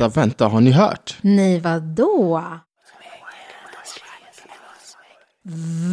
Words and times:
vänta, 0.00 0.20
vänta, 0.20 0.48
har 0.48 0.60
ni 0.60 0.70
hört? 0.70 1.18
Nej, 1.20 1.60
vadå? 1.60 2.42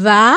Va? 0.04 0.36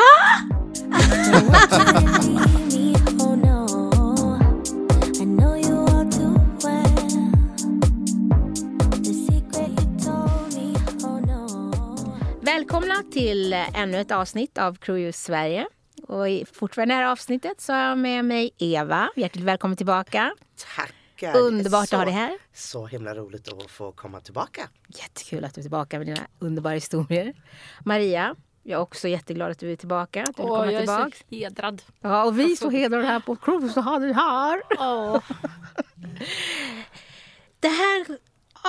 Välkomna 12.43 12.95
till 13.13 13.53
ännu 13.53 14.01
ett 14.01 14.11
avsnitt 14.11 14.59
av 14.59 14.75
Cruise 14.75 15.19
Sverige. 15.19 15.67
Och 16.09 16.29
i 16.29 16.45
fortfarande 16.53 16.95
det 16.95 16.99
här 16.99 17.13
avsnittet 17.13 17.61
så 17.61 17.73
har 17.73 17.81
jag 17.81 17.99
med 17.99 18.25
mig 18.25 18.51
Eva. 18.59 19.09
Hjärtligt 19.17 19.45
välkommen 19.45 19.77
tillbaka. 19.77 20.33
Tackar. 21.21 21.41
Underbart 21.41 21.89
så, 21.89 21.97
att 21.97 22.01
ha 22.01 22.05
dig 22.05 22.15
här. 22.15 22.39
Så 22.53 22.87
himla 22.87 23.15
roligt 23.15 23.53
att 23.53 23.71
få 23.71 23.93
komma 23.93 24.21
tillbaka. 24.21 24.69
Jättekul 24.89 25.45
att 25.45 25.55
du 25.55 25.61
är 25.61 25.63
tillbaka 25.63 25.99
med 25.99 26.07
dina 26.07 26.27
underbara 26.39 26.75
historier. 26.75 27.35
Maria, 27.85 28.37
jag 28.63 28.79
är 28.79 28.83
också 28.83 29.09
jätteglad 29.09 29.51
att 29.51 29.59
du 29.59 29.73
är 29.73 29.77
tillbaka. 29.77 30.23
Att 30.23 30.37
du 30.37 30.43
Åh, 30.43 30.73
jag 30.73 30.81
tillbaka. 30.81 31.05
är 31.05 31.11
så 31.11 31.37
hedrad. 31.37 31.83
Ja, 32.01 32.25
och 32.25 32.39
vi 32.39 32.53
är 32.53 32.57
så 32.57 32.71
hedrade 32.71 33.07
här 33.07 33.21
på 33.21 33.37
Cruise 33.37 33.81
att 33.81 33.87
ha 33.87 33.99
dig 33.99 34.13
här. 34.13 34.63
Åh. 34.79 35.23
Det 37.61 37.69
här 37.69 38.19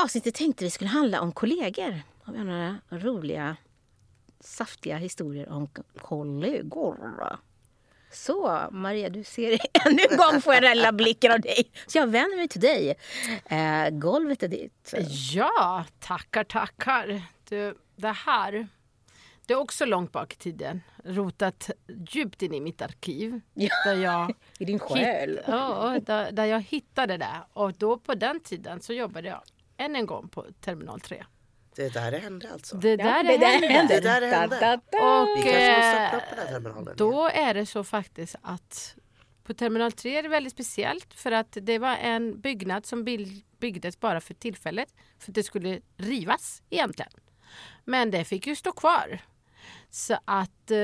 avsnittet 0.04 0.36
tänkte 0.36 0.63
vi 0.63 0.70
skulle 0.70 0.90
handla 0.90 1.22
om 1.22 1.32
kollegor. 1.32 2.02
Om 2.26 2.34
vi 2.34 2.40
har 2.40 2.46
några 2.46 2.77
roliga, 2.90 3.55
saftiga 4.40 4.98
historier 4.98 5.49
om 5.49 5.68
kollegor. 6.02 6.98
Så 8.12 8.67
Maria, 8.71 9.09
du 9.09 9.23
ser 9.23 9.51
ännu 9.85 10.01
en 10.09 10.17
gång 10.17 10.41
får 10.41 10.54
jag 10.54 10.63
den 10.63 10.77
lilla 10.77 10.91
blicken 10.91 11.31
av 11.31 11.41
dig. 11.41 11.71
Så 11.87 11.98
jag 11.98 12.07
vänder 12.07 12.37
mig 12.37 12.48
till 12.48 12.62
dig. 12.62 12.95
Eh, 13.45 13.90
golvet 13.90 14.43
är 14.43 14.48
ditt. 14.48 14.93
Ja, 15.34 15.85
tackar, 15.99 16.43
tackar. 16.43 17.21
Du, 17.49 17.77
det 17.95 18.07
här, 18.12 18.67
det 19.45 19.54
är 19.54 19.57
också 19.57 19.85
långt 19.85 20.12
bak 20.12 20.34
i 20.34 20.37
tiden. 20.37 20.82
Rotat 21.04 21.70
djupt 22.09 22.41
in 22.41 22.54
i 22.54 22.59
mitt 22.62 22.82
arkiv. 22.82 23.41
Ja. 23.54 23.70
Där 23.85 23.95
jag, 23.95 24.34
I 24.59 24.65
din 24.65 24.79
själ. 24.79 25.29
hitt, 25.29 25.43
ja, 25.48 25.99
där, 26.05 26.32
där 26.32 26.45
jag 26.45 26.62
hittade 26.62 27.17
det. 27.17 27.35
Och 27.54 27.73
då 27.73 27.98
på 27.98 28.15
den 28.15 28.39
tiden 28.39 28.82
så 28.82 28.93
jobbade 28.93 29.27
jag 29.27 29.41
än 29.77 29.95
en 29.95 30.05
gång 30.05 30.27
på 30.27 30.45
Terminal 30.62 30.99
3. 30.99 31.26
Det 31.76 31.86
är 31.86 31.90
där 31.90 32.12
det 32.12 32.18
hände 32.18 32.52
alltså. 32.54 32.77
Det 32.77 32.96
där 32.96 33.05
Ja, 33.05 33.24
det 33.38 33.46
hände. 33.46 33.68
hände. 33.68 33.94
Det 33.94 34.00
där 34.02 34.22
hände. 34.22 34.60
Da, 34.60 34.77
da, 34.77 34.82
da. 34.91 35.22
Och 35.22 35.27
Vi 35.38 35.44
kanske 35.44 35.78
måste 35.78 35.98
eh, 35.98 36.05
öppna 36.05 36.18
upp 36.18 36.24
den 36.30 36.40
här 36.48 36.54
terminalen. 36.54 36.94
Då 36.98 37.28
är 37.28 37.54
det 37.54 37.66
så 37.66 37.84
faktiskt 37.84 38.36
att 38.41 38.96
på 39.44 39.54
Terminal 39.54 39.91
3 39.91 40.18
är 40.18 40.24
det 40.24 40.30
väldigt 40.30 40.54
speciellt 40.54 41.13
för 41.13 41.32
att 41.32 41.58
det 41.62 41.80
var 41.80 41.96
en 41.96 42.41
byggnad 42.41 42.86
som 42.86 43.04
byggdes 43.60 44.00
bara 44.00 44.22
för 44.22 44.34
tillfället 44.34 44.90
för 45.20 45.32
att 45.32 45.36
det 45.36 45.44
skulle 45.44 45.82
rivas 45.98 46.62
egentligen. 46.70 47.12
Men 47.85 48.12
det 48.12 48.24
fick 48.24 48.48
ju 48.48 48.56
stå 48.56 48.72
kvar. 48.72 49.20
Så 49.90 50.13
att 50.26 50.72
eh, 50.72 50.78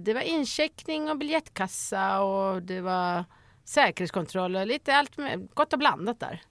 det 0.00 0.12
var 0.14 0.20
incheckning 0.20 1.10
och 1.10 1.18
biljettkassa 1.18 2.20
och 2.20 2.62
det 2.62 2.80
var 2.80 3.24
säkerhetskontroll 3.64 4.56
och 4.56 4.66
lite 4.66 4.94
allt 4.96 5.16
med, 5.16 5.48
gott 5.54 5.72
och 5.72 5.78
blandat 5.78 6.20
där. 6.20 6.42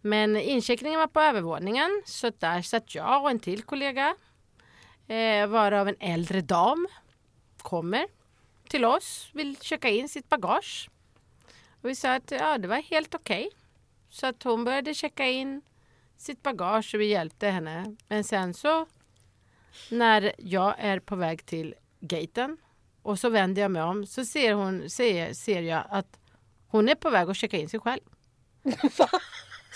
Men 0.00 0.36
incheckningen 0.36 1.00
var 1.00 1.06
på 1.06 1.20
övervåningen 1.20 2.02
så 2.06 2.30
där 2.38 2.62
satt 2.62 2.94
jag 2.94 3.22
och 3.22 3.30
en 3.30 3.38
till 3.38 3.62
kollega 3.62 4.16
eh, 5.06 5.46
varav 5.46 5.88
en 5.88 5.96
äldre 6.00 6.40
dam 6.40 6.88
kommer 7.58 8.06
till 8.68 8.84
oss, 8.84 9.30
vill 9.32 9.56
checka 9.60 9.88
in 9.88 10.08
sitt 10.08 10.28
bagage. 10.28 10.90
Och 11.82 11.88
vi 11.88 11.94
sa 11.94 12.14
att 12.14 12.30
ja, 12.30 12.58
det 12.58 12.68
var 12.68 12.82
helt 12.82 13.14
okej. 13.14 13.50
Så 14.08 14.26
att 14.26 14.42
hon 14.42 14.64
började 14.64 14.94
checka 14.94 15.26
in 15.26 15.62
sitt 16.16 16.42
bagage 16.42 16.94
och 16.94 17.00
vi 17.00 17.06
hjälpte 17.06 17.48
henne. 17.48 17.96
Men 18.08 18.24
sen 18.24 18.54
så 18.54 18.86
när 19.90 20.32
jag 20.38 20.74
är 20.78 20.98
på 20.98 21.16
väg 21.16 21.46
till 21.46 21.74
gaten 22.00 22.56
och 23.02 23.18
så 23.18 23.28
vänder 23.28 23.62
jag 23.62 23.70
mig 23.70 23.82
om 23.82 24.06
så 24.06 24.24
ser, 24.24 24.52
hon, 24.52 24.90
ser, 24.90 25.32
ser 25.32 25.62
jag 25.62 25.84
att 25.90 26.18
hon 26.68 26.88
är 26.88 26.94
på 26.94 27.10
väg 27.10 27.30
att 27.30 27.36
checka 27.36 27.56
in 27.56 27.68
sig 27.68 27.80
själv. 27.80 28.00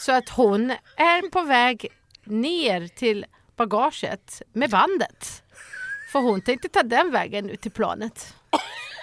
Så 0.01 0.13
att 0.13 0.29
hon 0.29 0.71
är 0.97 1.31
på 1.31 1.43
väg 1.43 1.87
ner 2.25 2.89
till 2.89 3.27
bagaget 3.57 4.43
med 4.53 4.71
bandet. 4.71 5.43
För 6.13 6.19
hon 6.21 6.41
tänkte 6.43 6.69
ta 6.69 6.83
den 6.83 7.11
vägen 7.11 7.51
ut 7.51 7.61
till 7.61 7.71
planet. 7.71 8.35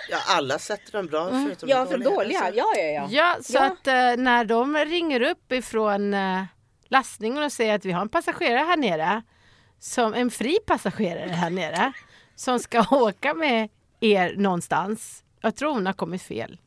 Ja, 0.09 0.17
alla 0.27 0.59
sätter 0.59 0.91
dem 0.91 1.05
bra 1.07 1.29
förutom 1.29 1.69
Ja, 1.69 1.79
de 1.85 1.91
för 1.91 1.97
dåliga. 1.97 2.39
Alltså, 2.39 2.57
Ja, 2.57 2.65
ja, 2.75 2.83
ja. 2.83 3.07
Ja, 3.09 3.37
så 3.43 3.53
Ja. 3.53 3.65
att 3.65 3.87
eh, 3.87 4.23
när 4.23 4.45
de 4.45 4.77
ringer 4.77 5.21
upp 5.21 5.51
ifrån 5.51 6.13
eh, 6.13 6.43
lastningen 6.87 7.43
och 7.43 7.51
säger 7.51 7.75
att 7.75 7.85
vi 7.85 7.91
har 7.91 8.01
en 8.01 8.09
passagerare 8.09 8.65
här 8.65 8.77
nere, 8.77 9.21
som 9.79 10.13
en 10.13 10.31
fri 10.31 10.57
passagerare 10.67 11.29
här 11.29 11.49
nere, 11.49 11.91
som 12.35 12.59
ska 12.59 12.85
åka 12.91 13.33
med 13.33 13.69
er 13.99 14.35
någonstans. 14.37 15.23
Jag 15.41 15.55
tror 15.55 15.73
hon 15.73 15.85
har 15.85 15.93
kommit 15.93 16.21
fel. 16.21 16.57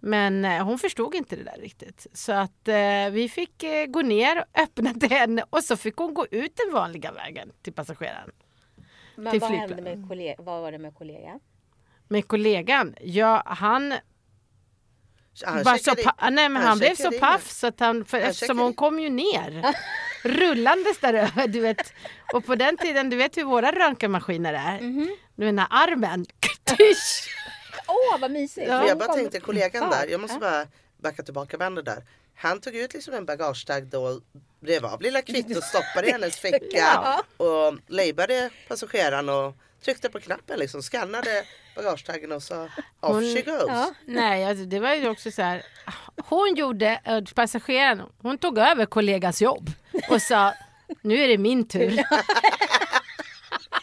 Men 0.00 0.44
eh, 0.44 0.64
hon 0.64 0.78
förstod 0.78 1.14
inte 1.14 1.36
det 1.36 1.42
där 1.42 1.58
riktigt. 1.60 2.06
Så 2.12 2.32
att 2.32 2.68
eh, 2.68 3.10
vi 3.10 3.28
fick 3.28 3.62
eh, 3.62 3.86
gå 3.86 4.02
ner 4.02 4.38
och 4.38 4.60
öppna 4.60 4.94
till 5.00 5.10
henne 5.10 5.44
och 5.50 5.64
så 5.64 5.76
fick 5.76 5.96
hon 5.96 6.14
gå 6.14 6.26
ut 6.30 6.56
den 6.56 6.74
vanliga 6.74 7.12
vägen 7.12 7.52
till 7.62 7.72
passageraren. 7.72 8.30
Men 9.16 9.30
till 9.30 9.40
vad, 9.40 9.50
flygplan. 9.50 9.78
hände 9.84 9.96
med 9.96 10.08
kollega, 10.08 10.34
vad 10.38 10.60
var 10.62 10.72
det 10.72 10.78
med 10.78 10.94
kollegan? 10.94 11.40
Med 12.08 12.28
kollegan, 12.28 12.94
ja 13.00 13.42
han 13.46 13.94
Han 15.44 15.62
Bara 15.64 15.78
så 15.78 15.90
pa- 15.94 16.30
nej, 16.30 16.48
men 16.48 16.62
han, 16.62 16.78
blev 16.78 16.94
så 16.94 17.12
paff 17.12 17.50
så 17.50 17.66
att 17.66 17.80
han, 17.80 18.04
för, 18.04 18.20
Han 18.20 18.30
eftersom 18.30 18.58
hon 18.58 18.74
kom 18.74 19.00
ju 19.00 19.08
ner 19.08 19.74
rullandes 20.22 20.98
där 21.00 21.14
över, 21.14 21.48
du 21.48 21.60
vet. 21.60 21.92
Och 22.34 22.46
på 22.46 22.54
den 22.54 22.76
tiden, 22.76 23.10
du 23.10 23.16
vet 23.16 23.36
hur 23.36 23.44
våra 23.44 23.72
röntgenmaskiner 23.72 24.54
är. 24.54 24.80
Mhm. 24.80 25.16
Du 25.36 25.44
vet 25.44 25.48
den 25.48 25.58
här 25.58 25.68
armen. 25.70 26.26
Åh, 27.88 28.20
vad 28.20 28.30
mysigt! 28.30 28.68
Ja. 28.68 28.88
Jag 28.88 28.98
bara 28.98 29.12
tänkte 29.14 29.40
kollegan 29.40 29.90
där, 29.90 30.06
jag 30.06 30.20
måste 30.20 30.38
bara 30.38 30.66
backa 31.02 31.22
tillbaka 31.22 31.58
bandet 31.58 31.84
där. 31.84 32.04
Han 32.34 32.60
tog 32.60 32.74
ut 32.76 32.94
liksom 32.94 33.14
en 33.14 33.26
bagagetag 33.26 33.86
då, 33.86 34.20
rev 34.62 34.84
av 34.86 35.02
lilla 35.02 35.22
kvittot, 35.22 35.64
stoppade 35.74 36.08
i 36.08 36.12
hennes 36.12 36.36
ficka 36.38 37.22
och 37.36 37.74
labade 37.86 38.50
passageraren 38.68 39.28
och 39.28 39.54
tryckte 39.84 40.08
på 40.08 40.20
knappen 40.20 40.58
liksom, 40.58 40.82
skannade 40.82 41.44
bagagetaggen 41.76 42.32
och 42.32 42.42
sa 42.42 42.62
off 42.64 42.70
Hon- 43.00 43.34
she 43.36 43.42
goes. 43.42 43.64
Ja. 43.68 43.94
Nej, 44.06 44.44
alltså, 44.44 44.64
det 44.64 44.80
var 44.80 44.94
ju 44.94 45.08
också 45.08 45.30
så 45.30 45.42
här. 45.42 45.62
Hon 46.28 46.54
gjorde, 46.54 47.00
äh, 47.04 47.24
passageraren, 47.34 48.02
hon 48.22 48.38
tog 48.38 48.58
över 48.58 48.86
kollegans 48.86 49.42
jobb 49.42 49.70
och 50.10 50.22
sa 50.22 50.54
nu 51.02 51.18
är 51.22 51.28
det 51.28 51.38
min 51.38 51.68
tur. 51.68 52.02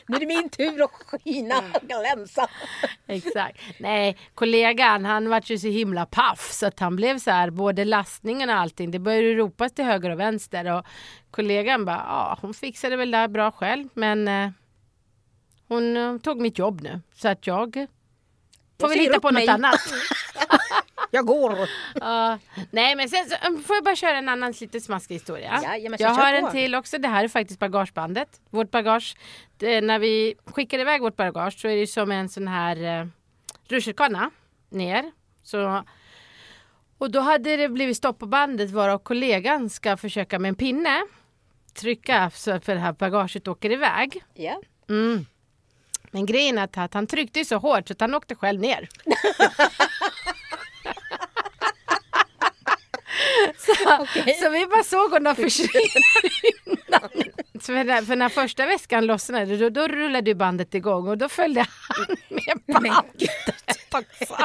Nu 0.07 0.15
är 0.15 0.19
det 0.19 0.25
min 0.25 0.49
tur 0.49 0.83
att 0.83 0.91
skina 0.91 1.57
och 1.57 1.81
glänsa. 1.87 2.47
Exakt. 3.07 3.59
Nej, 3.79 4.17
kollegan 4.35 5.05
han 5.05 5.29
var 5.29 5.41
ju 5.45 5.57
så 5.57 5.67
himla 5.67 6.05
paff 6.05 6.51
så 6.51 6.65
att 6.65 6.79
han 6.79 6.95
blev 6.95 7.19
så 7.19 7.31
här 7.31 7.49
både 7.49 7.85
lastningen 7.85 8.49
och 8.49 8.55
allting. 8.55 8.91
Det 8.91 8.99
började 8.99 9.33
ropas 9.33 9.71
till 9.73 9.85
höger 9.85 10.09
och 10.09 10.19
vänster 10.19 10.73
och 10.77 10.85
kollegan 11.31 11.85
bara 11.85 11.95
ja, 12.07 12.37
hon 12.41 12.53
fixade 12.53 12.95
väl 12.95 13.11
det 13.11 13.17
här 13.17 13.27
bra 13.27 13.51
själv 13.51 13.89
men 13.93 14.27
eh, 14.27 14.49
hon 15.67 15.97
eh, 15.97 16.17
tog 16.17 16.41
mitt 16.41 16.57
jobb 16.57 16.81
nu 16.81 17.01
så 17.15 17.27
att 17.27 17.47
jag 17.47 17.73
får 17.73 17.87
Jag 18.77 18.89
väl 18.89 18.99
hitta 18.99 19.19
på 19.19 19.27
något 19.27 19.33
mig. 19.33 19.47
annat. 19.49 19.79
Jag 21.15 21.25
går. 21.25 21.69
Ja. 21.93 22.39
nej, 22.71 22.95
men 22.95 23.09
sen 23.09 23.29
så, 23.29 23.47
um, 23.47 23.63
får 23.63 23.75
jag 23.75 23.83
bara 23.83 23.95
köra 23.95 24.17
en 24.17 24.29
annan 24.29 24.53
lite 24.61 24.81
smaskig 24.81 25.15
historia. 25.15 25.59
Jajamän, 25.63 25.97
kör 25.97 26.05
jag 26.05 26.13
har 26.13 26.33
en 26.33 26.51
till 26.51 26.75
också. 26.75 26.97
Det 26.97 27.07
här 27.07 27.23
är 27.23 27.27
faktiskt 27.27 27.59
bagagebandet. 27.59 28.41
Vårt 28.49 28.71
bagage, 28.71 29.15
det, 29.57 29.81
när 29.81 29.99
vi 29.99 30.35
skickar 30.45 30.79
iväg 30.79 31.01
vårt 31.01 31.15
bagage 31.15 31.59
så 31.59 31.67
är 31.67 31.75
det 31.75 31.87
som 31.87 32.11
en 32.11 32.29
sån 32.29 32.47
här 32.47 33.01
eh, 33.01 33.07
rutschkana 33.67 34.31
ner. 34.69 35.11
Så, 35.43 35.83
och 36.97 37.11
då 37.11 37.19
hade 37.19 37.57
det 37.57 37.69
blivit 37.69 37.97
stopp 37.97 38.19
på 38.19 38.25
bandet 38.25 38.71
varav 38.71 38.97
kollegan 38.97 39.69
ska 39.69 39.97
försöka 39.97 40.39
med 40.39 40.49
en 40.49 40.55
pinne 40.55 41.01
trycka 41.73 42.31
så 42.33 42.51
att 42.51 42.65
för 42.65 42.73
det 42.73 42.81
här 42.81 42.93
bagaget 42.93 43.47
åker 43.47 43.71
iväg. 43.71 44.23
Ja. 44.33 44.61
Mm. 44.89 45.25
Men 46.11 46.25
grejen 46.25 46.57
är 46.57 46.69
att, 46.77 46.93
han 46.93 47.07
tryckte 47.07 47.45
så 47.45 47.57
hårt 47.57 47.87
så 47.87 47.93
att 47.93 48.01
han 48.01 48.13
åkte 48.13 48.35
själv 48.35 48.59
ner. 48.59 48.89
så, 53.83 54.07
så 54.43 54.49
vi 54.49 54.67
bara 54.67 54.83
såg 54.83 55.11
honom 55.11 55.35
försvinna. 55.35 56.05
För, 57.61 57.83
när, 57.83 58.01
för 58.01 58.15
när 58.15 58.29
första 58.29 58.65
väskan 58.65 59.05
lossnade 59.05 59.57
då, 59.57 59.69
då 59.69 59.87
rullade 59.87 60.29
ju 60.29 60.35
bandet 60.35 60.75
igång 60.75 61.07
och 61.07 61.17
då 61.17 61.29
följde 61.29 61.65
han 61.87 62.17
med 62.29 62.81
bandet 62.81 63.29
också. 63.91 64.35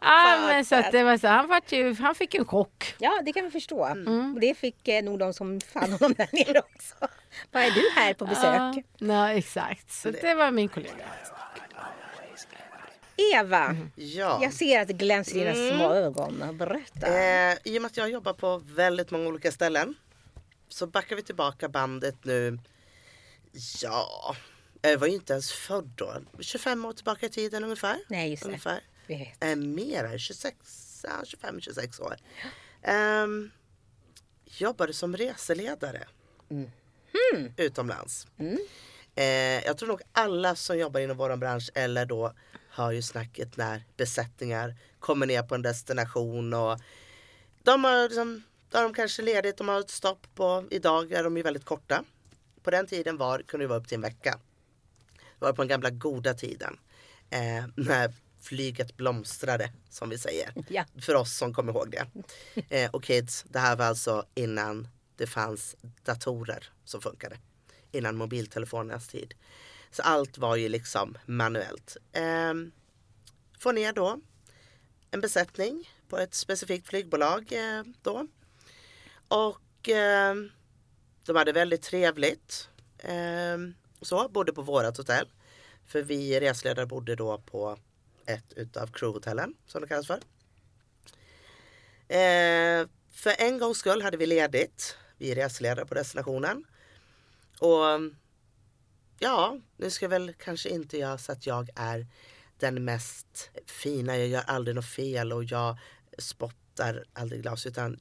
ja, 0.00 0.38
men 0.46 0.64
så 0.64 0.74
att 0.74 0.92
det 0.92 1.02
var 1.02 1.16
så, 1.16 1.28
han, 1.28 1.48
var 1.48 1.62
ju, 1.68 1.94
han 1.94 2.14
fick 2.14 2.34
en 2.34 2.44
chock. 2.44 2.94
ja, 2.98 3.20
det 3.24 3.32
kan 3.32 3.44
vi 3.44 3.50
förstå. 3.50 3.84
Mm. 3.84 4.34
Och 4.34 4.40
det 4.40 4.54
fick 4.54 4.88
eh, 4.88 5.02
nog 5.02 5.18
de 5.18 5.32
som 5.32 5.60
fann 5.60 5.92
honom 5.92 6.14
där 6.16 6.28
nere 6.32 6.58
också. 6.58 6.94
Vad 7.52 7.62
är 7.62 7.70
du 7.70 7.90
här 8.00 8.14
på 8.14 8.26
besök? 8.26 8.44
Ja, 8.44 8.74
ja, 8.98 9.32
exakt. 9.32 9.92
Så 9.92 10.10
det 10.10 10.34
var 10.34 10.50
min 10.50 10.68
kollega. 10.68 11.04
Eva, 13.34 13.76
Ja. 13.96 14.38
jag 14.42 14.52
ser 14.52 14.80
att 14.80 14.88
det 14.88 14.94
glänser 14.94 15.36
i 15.36 15.38
dina 15.38 15.50
Mm. 15.50 15.76
små 15.76 15.92
ögon. 15.92 16.56
Berätta. 16.58 17.06
Eh, 17.06 17.56
I 17.64 17.78
och 17.78 17.82
med 17.82 17.86
att 17.90 17.96
jag 17.96 18.10
jobbar 18.10 18.32
på 18.32 18.58
väldigt 18.58 19.10
många 19.10 19.28
olika 19.28 19.52
ställen 19.52 19.94
så 20.68 20.86
backar 20.86 21.16
vi 21.16 21.22
tillbaka 21.22 21.68
bandet 21.68 22.24
nu. 22.24 22.58
Ja, 23.82 24.36
jag 24.82 24.98
var 24.98 25.06
ju 25.06 25.14
inte 25.14 25.32
ens 25.32 25.52
född 25.52 25.92
då. 25.96 26.14
25 26.40 26.84
år 26.84 26.92
tillbaka 26.92 27.26
i 27.26 27.28
tiden 27.28 27.64
ungefär. 27.64 27.96
Nej, 28.08 28.30
just 28.30 28.42
det. 28.42 28.46
ungefär. 28.48 28.80
Vi 29.06 29.16
vet. 29.16 29.44
Äh, 29.44 29.56
mer, 29.56 30.18
26, 30.18 30.56
ja, 31.02 31.10
25-26 31.24 32.00
år. 32.00 32.16
Ehm, 32.82 33.50
jobbade 34.44 34.92
som 34.92 35.16
reseledare 35.16 36.04
utomlands. 37.56 38.26
Eh, 39.14 39.24
jag 39.64 39.78
tror 39.78 39.88
nog 39.88 40.00
alla 40.12 40.54
som 40.56 40.78
jobbar 40.78 41.00
inom 41.00 41.16
vår 41.16 41.36
bransch 41.36 41.70
eller 41.74 42.06
då 42.06 42.32
hör 42.70 42.90
ju 42.90 43.02
snacket 43.02 43.56
när 43.56 43.84
besättningar 43.96 44.76
kommer 44.98 45.26
ner 45.26 45.42
på 45.42 45.54
en 45.54 45.62
destination 45.62 46.54
och 46.54 46.80
de 47.62 47.84
har, 47.84 48.02
liksom, 48.02 48.42
då 48.70 48.78
har 48.78 48.82
de 48.82 48.94
kanske 48.94 49.22
ledigt, 49.22 49.56
de 49.56 49.68
har 49.68 49.80
ett 49.80 49.90
stopp 49.90 50.26
på, 50.34 50.64
idag 50.70 51.12
är 51.12 51.24
de 51.24 51.36
ju 51.36 51.42
väldigt 51.42 51.64
korta. 51.64 52.04
På 52.62 52.70
den 52.70 52.86
tiden 52.86 53.16
var, 53.16 53.42
kunde 53.42 53.64
det 53.64 53.68
vara 53.68 53.78
upp 53.78 53.88
till 53.88 53.94
en 53.94 54.00
vecka. 54.00 54.38
Det 55.38 55.44
var 55.44 55.52
på 55.52 55.62
den 55.62 55.68
gamla 55.68 55.90
goda 55.90 56.34
tiden. 56.34 56.78
Eh, 57.30 57.64
när 57.76 58.12
flyget 58.40 58.96
blomstrade 58.96 59.72
som 59.90 60.10
vi 60.10 60.18
säger. 60.18 60.52
Ja. 60.68 60.84
För 61.00 61.14
oss 61.14 61.36
som 61.36 61.54
kommer 61.54 61.72
ihåg 61.72 61.90
det. 61.90 62.06
Eh, 62.68 62.90
och 62.90 63.04
kids, 63.04 63.44
det 63.48 63.58
här 63.58 63.76
var 63.76 63.84
alltså 63.84 64.26
innan 64.34 64.88
det 65.16 65.26
fanns 65.26 65.76
datorer 66.04 66.72
som 66.84 67.00
funkade. 67.00 67.38
Innan 67.92 68.16
mobiltelefonernas 68.16 69.08
tid. 69.08 69.34
Så 69.90 70.02
allt 70.02 70.38
var 70.38 70.56
ju 70.56 70.68
liksom 70.68 71.18
manuellt. 71.26 71.96
Eh, 72.12 72.54
får 73.58 73.72
ner 73.72 73.92
då 73.92 74.20
en 75.10 75.20
besättning 75.20 75.90
på 76.08 76.18
ett 76.18 76.34
specifikt 76.34 76.88
flygbolag 76.88 77.52
eh, 77.52 77.82
då. 78.02 78.26
Och 79.28 79.88
eh, 79.88 80.34
de 81.24 81.36
hade 81.36 81.52
väldigt 81.52 81.82
trevligt. 81.82 82.68
Eh, 82.98 83.58
så, 84.00 84.28
bodde 84.28 84.52
på 84.52 84.62
vårat 84.62 84.96
hotell. 84.96 85.28
För 85.86 86.02
vi 86.02 86.40
resledare 86.40 86.86
bodde 86.86 87.16
då 87.16 87.38
på 87.38 87.78
ett 88.26 88.52
utav 88.56 88.86
crewhotellen 88.86 89.54
som 89.66 89.82
det 89.82 89.88
kallas 89.88 90.06
för. 90.06 90.20
Eh, 92.08 92.88
för 93.12 93.34
en 93.38 93.58
gångs 93.58 93.78
skull 93.78 94.02
hade 94.02 94.16
vi 94.16 94.26
ledigt. 94.26 94.96
Vi 95.16 95.30
är 95.30 95.34
reseledare 95.34 95.86
på 95.86 95.94
destinationen. 95.94 96.64
Och 97.58 97.84
ja, 99.20 99.58
nu 99.76 99.90
ska 99.90 100.08
väl 100.08 100.32
kanske 100.38 100.68
inte 100.68 100.98
jag 100.98 101.20
så 101.20 101.32
att 101.32 101.46
jag 101.46 101.70
är 101.76 102.06
den 102.58 102.84
mest 102.84 103.50
fina. 103.66 104.16
Jag 104.16 104.28
gör 104.28 104.42
aldrig 104.46 104.74
något 104.76 104.86
fel 104.86 105.32
och 105.32 105.44
jag 105.44 105.78
spottar 106.18 107.04
aldrig 107.12 107.42
glas 107.42 107.66
utan 107.66 107.98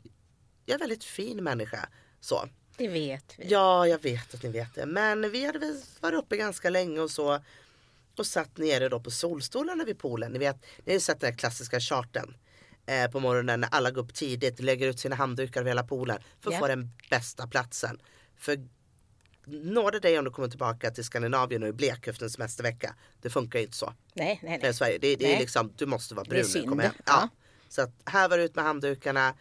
jag 0.66 0.74
är 0.74 0.76
en 0.76 0.80
väldigt 0.80 1.04
fin 1.04 1.44
människa. 1.44 1.90
Så. 2.20 2.50
Det 2.78 2.88
vet 2.88 3.34
vi. 3.40 3.48
Ja, 3.50 3.88
jag 3.88 4.02
vet 4.04 4.34
att 4.34 4.44
ni 4.44 4.50
vet 4.50 4.76
det. 4.76 4.86
Men 4.86 5.32
vi 5.32 5.46
hade 5.46 5.60
väl 5.60 5.82
varit 6.00 6.16
uppe 6.20 6.38
ganska 6.38 6.70
länge 6.70 7.00
och 7.00 7.12
så. 7.12 7.44
Och 8.18 8.26
satt 8.26 8.58
nere 8.58 8.90
då 8.90 9.00
på 9.00 9.12
solstolarna 9.12 9.84
vid 9.84 10.00
poolen. 10.00 10.32
Ni 10.32 10.40
vet, 10.40 10.56
ni 10.78 10.84
har 10.86 10.94
ju 10.94 11.00
sett 11.00 11.20
den 11.20 11.32
här 11.32 11.38
klassiska 11.38 11.80
charten. 11.80 12.38
Eh, 12.86 13.12
på 13.12 13.20
morgonen 13.20 13.62
när 13.62 13.70
alla 13.72 13.92
går 13.92 14.02
upp 14.02 14.14
tidigt, 14.14 14.60
lägger 14.60 14.88
ut 14.88 15.00
sina 15.00 15.16
handdukar 15.16 15.62
över 15.62 15.70
hela 15.70 15.84
poolen. 15.84 16.24
För 16.42 16.50
att 16.50 16.54
Ja. 16.54 16.60
få 16.60 16.68
den 16.68 16.92
bästa 17.10 17.48
platsen. 17.48 18.02
För 18.38 18.68
nåde 19.46 20.00
dig 20.00 20.20
om 20.20 20.26
du 20.26 20.32
kommer 20.32 20.48
tillbaka 20.48 20.92
till 20.92 21.04
Skandinavien 21.04 21.64
och 21.64 21.70
är 21.70 21.74
blek 21.74 22.08
efter 22.08 22.24
en 22.24 22.30
semestervecka. 22.30 22.96
Det 23.22 23.30
funkar 23.30 23.60
ju 23.60 23.66
inte 23.66 23.78
så. 23.78 23.94
Nej, 24.14 24.40
nej, 24.44 24.52
Nej. 24.52 24.60
nej. 24.62 24.74
Sverige. 24.74 24.98
Det, 24.98 25.16
det 25.16 25.26
är 25.26 25.30
Nej. 25.30 25.40
liksom, 25.40 25.74
du 25.76 25.86
måste 25.86 26.16
vara 26.16 26.26
är 26.26 26.30
brun 26.30 26.46
när 26.54 26.62
du 26.62 26.68
kommer 26.68 26.84
hem. 26.84 26.94
Ja. 26.98 27.04
Ja. 27.06 27.30
Så 27.70 27.82
att 27.82 27.92
här 28.06 28.30
var 28.30 28.38
det 28.38 28.44
ut 28.44 28.56
med 28.56 28.66
handdukarna. 28.66 29.34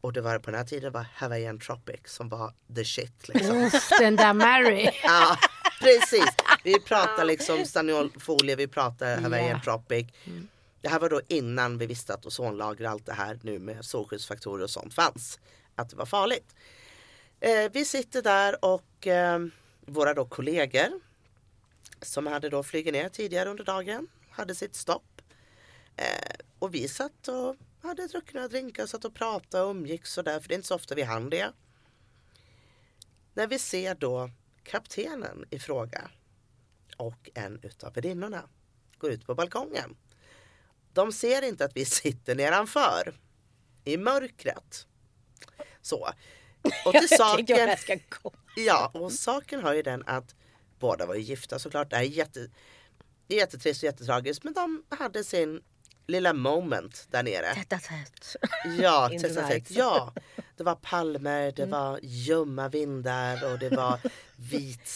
Och 0.00 0.12
det 0.12 0.20
var 0.20 0.38
på 0.38 0.50
den 0.50 0.58
här 0.58 0.66
tiden 0.66 0.92
var 0.92 1.06
Hawaiian 1.14 1.58
Tropic 1.60 2.00
som 2.04 2.28
var 2.28 2.54
the 2.76 2.84
shit. 2.84 3.28
Liksom. 3.28 3.56
Uff, 3.56 3.88
den 3.98 4.16
där 4.16 4.32
Mary. 4.32 4.90
Ja, 5.02 5.36
precis. 5.80 6.26
Vi 6.64 6.80
pratar 6.80 7.24
liksom 7.24 7.64
staniolfolie, 7.64 8.56
vi 8.56 8.66
pratar 8.66 9.20
Hawaiian 9.20 9.50
Ja. 9.50 9.60
Tropic. 9.64 10.06
Det 10.80 10.88
här 10.88 10.98
var 10.98 11.10
då 11.10 11.20
innan 11.28 11.78
vi 11.78 11.86
visste 11.86 12.14
att 12.14 12.26
ozonlager 12.26 12.84
och 12.84 12.90
allt 12.90 13.06
det 13.06 13.12
här 13.12 13.38
nu 13.42 13.58
med 13.58 13.84
solskyddsfaktorer 13.84 14.64
och 14.64 14.70
sånt 14.70 14.94
fanns. 14.94 15.38
Att 15.74 15.90
det 15.90 15.96
var 15.96 16.06
farligt. 16.06 16.54
Eh, 17.44 17.70
vi 17.72 17.84
sitter 17.84 18.22
där 18.22 18.64
och 18.64 19.06
eh, 19.06 19.46
våra 19.80 20.14
då 20.14 20.24
kollegor 20.24 21.00
som 22.02 22.26
hade 22.26 22.48
då 22.48 22.62
flugit 22.62 22.92
ner 22.92 23.08
tidigare 23.08 23.50
under 23.50 23.64
dagen 23.64 24.08
hade 24.30 24.54
sitt 24.54 24.74
stopp. 24.74 25.22
Eh, 25.96 26.34
och 26.58 26.74
vi 26.74 26.88
satt 26.88 27.28
och 27.28 27.56
hade 27.82 28.06
druckit 28.06 28.34
några 28.34 28.48
drinkar, 28.48 28.86
satt 28.86 29.04
och 29.04 29.14
pratade 29.14 29.64
och 29.64 29.70
umgicks 29.70 30.18
och 30.18 30.24
där, 30.24 30.40
för 30.40 30.48
det 30.48 30.54
är 30.54 30.56
inte 30.56 30.68
så 30.68 30.74
ofta 30.74 30.94
vi 30.94 31.02
hann 31.02 31.30
det. 31.30 31.52
När 33.34 33.46
vi 33.46 33.58
ser 33.58 33.94
då 33.94 34.30
kaptenen 34.64 35.44
i 35.50 35.58
fråga 35.58 36.10
och 36.96 37.30
en 37.34 37.60
utav 37.62 37.94
värdinnorna 37.94 38.48
går 38.98 39.10
ut 39.10 39.26
på 39.26 39.34
balkongen. 39.34 39.96
De 40.92 41.12
ser 41.12 41.42
inte 41.42 41.64
att 41.64 41.76
vi 41.76 41.84
sitter 41.84 42.34
nedanför 42.34 43.14
i 43.84 43.96
mörkret. 43.96 44.86
Så. 45.80 46.08
Och 46.84 46.92
till 46.92 47.08
saken, 47.08 47.76
ja, 48.56 48.90
och 48.94 49.12
saken 49.12 49.62
har 49.62 49.74
ju 49.74 49.82
den 49.82 50.02
att 50.06 50.34
båda 50.80 51.06
var 51.06 51.14
ju 51.14 51.20
gifta 51.20 51.58
såklart. 51.58 51.90
Det 51.90 51.96
är, 51.96 52.00
jätte, 52.02 52.48
jättetrist 53.28 53.82
och 53.82 53.86
jättetragiskt 53.86 54.44
men 54.44 54.52
de 54.52 54.82
hade 54.98 55.24
sin 55.24 55.60
lilla 56.06 56.32
moment 56.32 57.06
där 57.10 57.22
nere. 57.22 57.54
Tätt, 57.54 57.68
tätt. 57.68 58.36
Ja, 58.80 59.08
tätt, 59.22 59.34
tätt, 59.48 59.70
ja. 59.70 60.12
Det 60.56 60.64
var 60.64 60.74
palmer, 60.74 61.52
det 61.56 61.66
var 61.66 61.98
ljumma 62.02 62.68
vindar 62.68 63.52
och 63.52 63.58
det 63.58 63.68
var 63.68 63.98
vit 64.36 64.88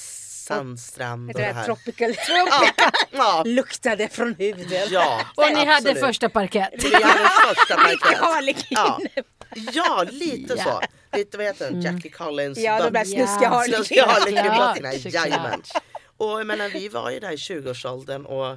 sandstrand. 0.46 1.30
Och 1.30 1.36
Det 1.40 1.42
här. 1.42 1.64
tropical 1.64 2.14
Ja, 2.28 2.70
ja, 3.10 3.42
luktade 3.46 4.08
från 4.08 4.34
huden. 4.34 4.88
ja, 4.90 5.20
Och 5.36 5.44
ni 5.54 5.64
hade 5.64 5.94
första 5.94 6.28
parkett. 6.28 6.84
Vi 6.84 6.94
hade 6.94 7.28
första 7.54 7.76
parkett. 7.76 8.66
Ja. 8.70 9.00
ja, 9.72 10.04
lite 10.10 10.58
så. 10.58 10.80
Lite 11.12 11.36
vad 11.36 11.46
heter 11.46 11.70
den? 11.70 11.80
Jackie 11.82 12.10
Collins. 12.10 12.58
Ja, 12.58 12.76
de 12.78 12.82
där 12.84 12.90
böcker. 12.90 13.04
snuskiga 13.04 13.42
Ja. 13.42 13.48
harlekinerna. 13.48 13.84
Snuskiga 13.84 14.06
harlekinböckerna, 14.06 14.92
Såklart, 14.92 15.14
jajamän. 15.14 15.62
Och 16.16 16.28
jag 16.40 16.46
menar, 16.46 16.68
vi 16.68 16.88
var 16.88 17.10
ju 17.10 17.20
där 17.20 17.32
i 17.32 17.36
20-årsåldern 17.36 18.26
och 18.26 18.46
eh, 18.46 18.56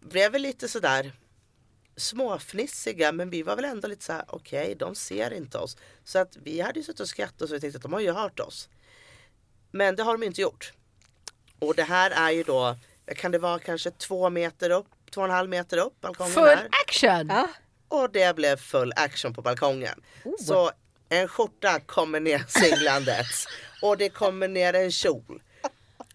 blev 0.00 0.32
väl 0.32 0.42
lite 0.42 0.68
sådär 0.68 1.12
småfnissiga 1.96 3.12
men 3.12 3.30
vi 3.30 3.42
var 3.42 3.56
väl 3.56 3.64
ändå 3.64 3.88
lite 3.88 4.04
såhär 4.04 4.24
okej 4.28 4.74
de 4.78 4.94
ser 4.94 5.32
inte 5.32 5.58
oss. 5.58 5.76
Så 6.04 6.18
att 6.18 6.36
vi 6.36 6.60
hade 6.60 6.78
ju 6.78 6.84
suttit 6.84 7.00
och 7.00 7.08
skrattat 7.08 7.42
och 7.42 7.52
vi 7.52 7.60
tänkte 7.60 7.76
att 7.76 7.82
de 7.82 7.92
har 7.92 8.00
ju 8.00 8.12
hört 8.12 8.40
oss. 8.40 8.68
Men 9.70 9.96
det 9.96 10.02
har 10.02 10.12
de 10.12 10.22
inte 10.22 10.40
gjort. 10.40 10.72
Och 11.58 11.74
det 11.74 11.82
här 11.82 12.10
är 12.10 12.30
ju 12.30 12.42
då, 12.42 12.76
kan 13.16 13.30
det 13.32 13.38
vara 13.38 13.58
kanske 13.58 13.90
två 13.90 14.30
meter 14.30 14.70
upp, 14.70 14.86
två 15.10 15.20
och 15.20 15.26
en 15.26 15.32
halv 15.34 15.50
meter 15.50 15.76
upp 15.78 16.00
balkongen 16.00 16.32
Full 16.32 16.44
här. 16.44 16.68
action! 16.86 17.26
Ja. 17.28 17.48
Och 17.88 18.10
det 18.12 18.36
blev 18.36 18.56
full 18.56 18.92
action 18.96 19.34
på 19.34 19.42
balkongen. 19.42 20.02
Så 20.46 20.70
en 21.20 21.28
skjorta 21.28 21.80
kommer 21.80 22.20
ner 22.20 22.44
singlandes 22.48 23.46
och 23.82 23.96
det 23.98 24.08
kommer 24.08 24.48
ner 24.48 24.74
en 24.74 24.90
kjol. 24.92 25.42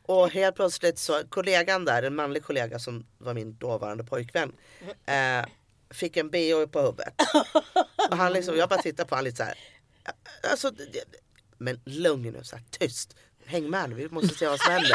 Och 0.02 0.30
helt 0.30 0.56
plötsligt 0.56 1.00
så, 1.00 1.22
kollegan 1.30 1.86
där, 1.86 2.04
en 2.04 2.16
manlig 2.16 2.44
kollega 2.44 2.80
som 2.80 3.06
var 3.18 3.34
min 3.34 3.58
dåvarande 3.58 4.04
pojkvän. 4.04 4.52
Eh, 5.06 5.46
fick 5.90 6.18
en 6.18 6.30
bh 6.30 6.66
på 6.72 6.80
huvudet. 6.82 7.14
Och 8.12 8.18
han 8.18 8.34
liksom, 8.34 8.58
jag 8.58 8.70
bara 8.70 8.82
tittar 8.82 9.06
på 9.06 9.16
honom 9.16 9.26
lite 9.26 9.38
så 9.38 9.44
här. 9.44 9.58
Alltså, 10.52 10.72
det- 10.72 11.04
men 11.58 11.82
lugn 11.86 12.32
nu, 12.32 12.44
så 12.44 12.56
här, 12.56 12.66
tyst. 12.70 13.16
Häng 13.46 13.70
med 13.70 13.90
nu, 13.90 13.96
vi 13.96 14.10
måste 14.10 14.36
se 14.36 14.48
vad 14.48 14.60
som 14.60 14.74
händer. 14.74 14.92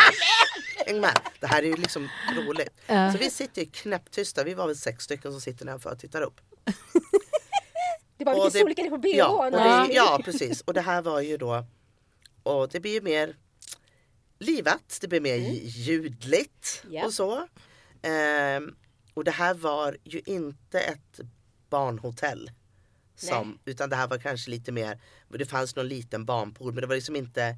Häng 0.86 1.00
med. 1.00 1.18
Det 1.40 1.46
här 1.46 1.62
är 1.62 1.66
ju 1.66 1.76
liksom 1.76 2.08
roligt. 2.36 2.80
Så 3.12 3.18
vi 3.18 3.30
sitter 3.30 3.62
ju 3.62 3.70
knäpptysta, 3.70 4.44
vi 4.44 4.54
var 4.54 4.66
väl 4.66 4.76
sex 4.76 5.04
stycken 5.04 5.32
som 5.32 5.40
sitter 5.40 5.64
nedanför 5.64 5.90
och 5.92 5.98
tittar 5.98 6.22
upp. 6.22 6.40
Det 8.16 8.24
var 8.24 8.32
Och 8.38 8.44
lite 8.44 8.58
det- 8.58 8.60
storlekar 8.60 8.90
på 8.90 8.98
bhn. 8.98 9.16
Ja, 9.16 9.44
och 9.46 9.50
det, 9.88 9.94
Ja. 9.94 10.20
precis. 10.24 10.60
Och 10.60 10.74
det 10.74 10.80
här 10.80 11.02
var 11.02 11.20
ju 11.20 11.36
då, 11.36 11.66
och 12.42 12.68
det 12.68 12.80
blir 12.80 12.92
ju 12.92 13.00
mer 13.00 13.36
livat, 14.38 14.98
det 15.00 15.08
blir 15.08 15.20
mer 15.20 15.36
ljudligt 15.64 16.84
Ja. 16.90 17.04
och 17.06 17.12
så. 17.14 17.46
Ehm, 18.02 18.76
och 19.14 19.24
det 19.24 19.30
här 19.30 19.54
var 19.54 19.96
ju 20.04 20.22
inte 20.26 20.80
ett 20.80 21.20
barnhotell. 21.70 22.50
Som, 23.16 23.58
utan 23.64 23.90
det 23.90 23.96
här 23.96 24.08
var 24.08 24.18
kanske 24.18 24.50
lite 24.50 24.72
mer, 24.72 25.00
det 25.28 25.46
fanns 25.46 25.76
någon 25.76 25.88
liten 25.88 26.24
barnpool 26.24 26.72
men 26.72 26.80
det 26.80 26.86
var 26.86 26.94
liksom 26.94 27.16
inte, 27.16 27.56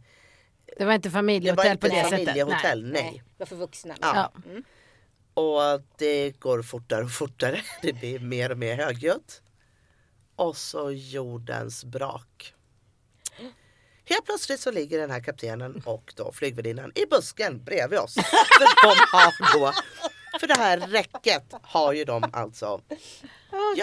Det 0.78 0.84
var 0.84 0.92
inte 0.94 1.08
det 1.08 1.12
var 1.12 1.18
familjehotell 1.18 1.70
inte 1.72 1.88
på 1.88 1.94
det 1.94 2.02
sättet. 2.02 2.10
familjehotell, 2.26 2.82
nej. 2.92 3.02
Nej, 3.02 3.22
det 3.26 3.38
var 3.38 3.46
för 3.46 3.56
vuxna. 3.56 3.94
Ja. 4.00 4.32
Ja. 4.44 4.52
Och 5.42 5.82
det 5.98 6.30
går 6.30 6.62
fortare 6.62 7.04
och 7.04 7.12
fortare. 7.12 7.60
Det 7.82 7.92
blir 7.92 8.18
mer 8.18 8.50
och 8.52 8.58
mer 8.58 8.76
högljutt. 8.76 9.42
Och 10.36 10.56
så 10.56 10.90
jordens 10.90 11.84
brak. 11.84 12.52
Helt 14.08 14.24
plötsligt 14.24 14.60
så 14.60 14.70
ligger 14.70 14.98
den 14.98 15.10
här 15.10 15.20
kaptenen 15.20 15.82
och 15.84 16.12
då 16.16 16.32
flygvärdinnan 16.32 16.92
i 16.94 17.06
busken 17.06 17.64
bredvid 17.64 17.98
oss. 17.98 18.14
För 18.14 18.82
de 18.86 18.96
har 19.12 19.58
då, 19.58 19.72
för 20.40 20.46
det 20.46 20.54
här 20.58 20.78
räcket 20.78 21.42
har 21.62 21.92
ju 21.92 22.04
de 22.04 22.30
alltså 22.32 22.80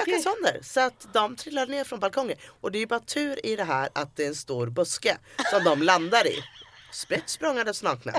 gud. 0.05 0.21
sönder. 0.23 0.59
Så 0.63 0.79
att 0.79 1.07
de 1.13 1.35
trillade 1.35 1.71
ner 1.71 1.83
från 1.83 1.99
balkongen. 1.99 2.37
Och 2.61 2.71
det 2.71 2.77
är 2.77 2.79
ju 2.79 2.87
bara 2.87 2.99
tur 2.99 3.45
i 3.45 3.55
det 3.55 3.63
här 3.63 3.89
att 3.95 4.15
det 4.15 4.23
är 4.23 4.27
en 4.27 4.35
stor 4.35 4.67
buske 4.67 5.17
som 5.51 5.63
de 5.63 5.81
landar 5.81 6.27
i. 6.27 6.43
Sprätt 6.91 7.29
språngandes 7.29 7.83
nakna. 7.83 8.13